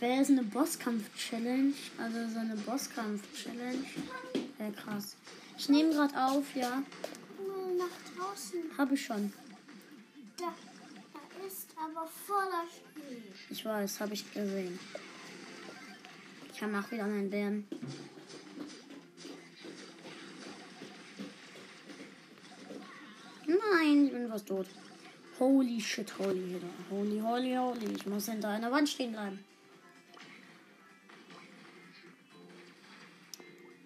Wäre 0.00 0.22
es 0.22 0.30
eine 0.30 0.44
Bosskampf-Challenge? 0.44 1.72
Also 1.98 2.32
so 2.32 2.38
eine 2.38 2.56
Bosskampf-Challenge? 2.56 3.84
Wäre 4.58 4.72
krass. 4.72 5.16
Ich 5.56 5.68
nehme 5.68 5.90
gerade 5.92 6.14
auf, 6.16 6.54
ja. 6.54 6.82
Nach 7.78 7.86
draußen. 8.16 8.60
Habe 8.76 8.94
ich 8.94 9.04
schon. 9.04 9.32
Da, 10.36 10.52
da 11.12 11.46
ist 11.46 11.68
aber 11.76 12.06
voller 12.06 12.64
Schnee. 12.68 13.22
Ich 13.50 13.64
weiß, 13.64 14.00
habe 14.00 14.14
ich 14.14 14.32
gesehen. 14.32 14.78
Ich 16.52 16.62
habe 16.62 16.76
auch 16.76 16.90
wieder 16.90 17.06
meinen 17.06 17.30
Bären. 17.30 17.68
Nein, 23.46 24.06
ich 24.06 24.12
bin 24.12 24.28
fast 24.28 24.46
tot. 24.48 24.66
Holy 25.38 25.80
shit, 25.80 26.18
holy 26.18 26.52
shit. 26.52 26.62
Holy, 26.90 27.20
holy, 27.20 27.54
holy. 27.54 27.94
Ich 27.94 28.06
muss 28.06 28.28
hinter 28.28 28.48
einer 28.48 28.72
Wand 28.72 28.88
stehen 28.88 29.12
bleiben. 29.12 29.38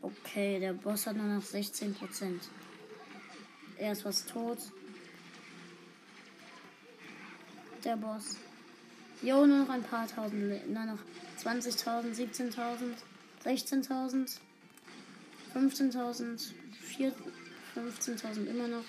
Okay, 0.02 0.58
der 0.58 0.72
Boss 0.72 1.06
hat 1.06 1.16
nur 1.16 1.26
noch 1.26 1.42
16%. 1.42 1.94
Er 3.78 3.92
ist 3.92 4.02
fast 4.02 4.28
tot. 4.28 4.58
Der 7.84 7.96
Boss. 7.96 8.36
Jo, 9.22 9.46
nur 9.46 9.58
noch 9.58 9.68
ein 9.68 9.84
paar 9.84 10.08
tausend. 10.08 10.68
Nur 10.68 10.84
noch 10.84 10.98
20.000, 11.40 12.14
17.000, 12.14 12.96
16.000, 13.44 14.38
15.000, 15.54 16.52
15.000 17.76 18.46
immer 18.46 18.66
noch. 18.66 18.84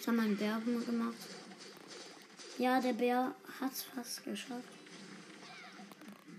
Ich 0.00 0.06
habe 0.06 0.16
meinen 0.16 0.36
Bär 0.38 0.58
gemacht. 0.64 1.16
Ja, 2.56 2.80
der 2.80 2.94
Bär 2.94 3.34
hat 3.60 3.72
es 3.72 3.82
fast 3.82 4.24
geschafft. 4.24 4.64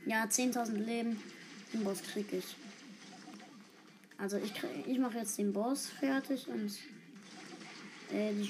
Ja, 0.07 0.23
10.000 0.23 0.73
Leben. 0.73 1.21
Den 1.73 1.83
Boss 1.83 2.01
krieg 2.03 2.31
ich. 2.33 2.55
Also 4.17 4.37
ich, 4.37 4.53
ich 4.85 4.99
mache 4.99 5.17
jetzt 5.17 5.37
den 5.37 5.51
Boss 5.51 5.87
fertig 5.87 6.47
und 6.47 6.71
äh, 8.13 8.33
die, 8.33 8.49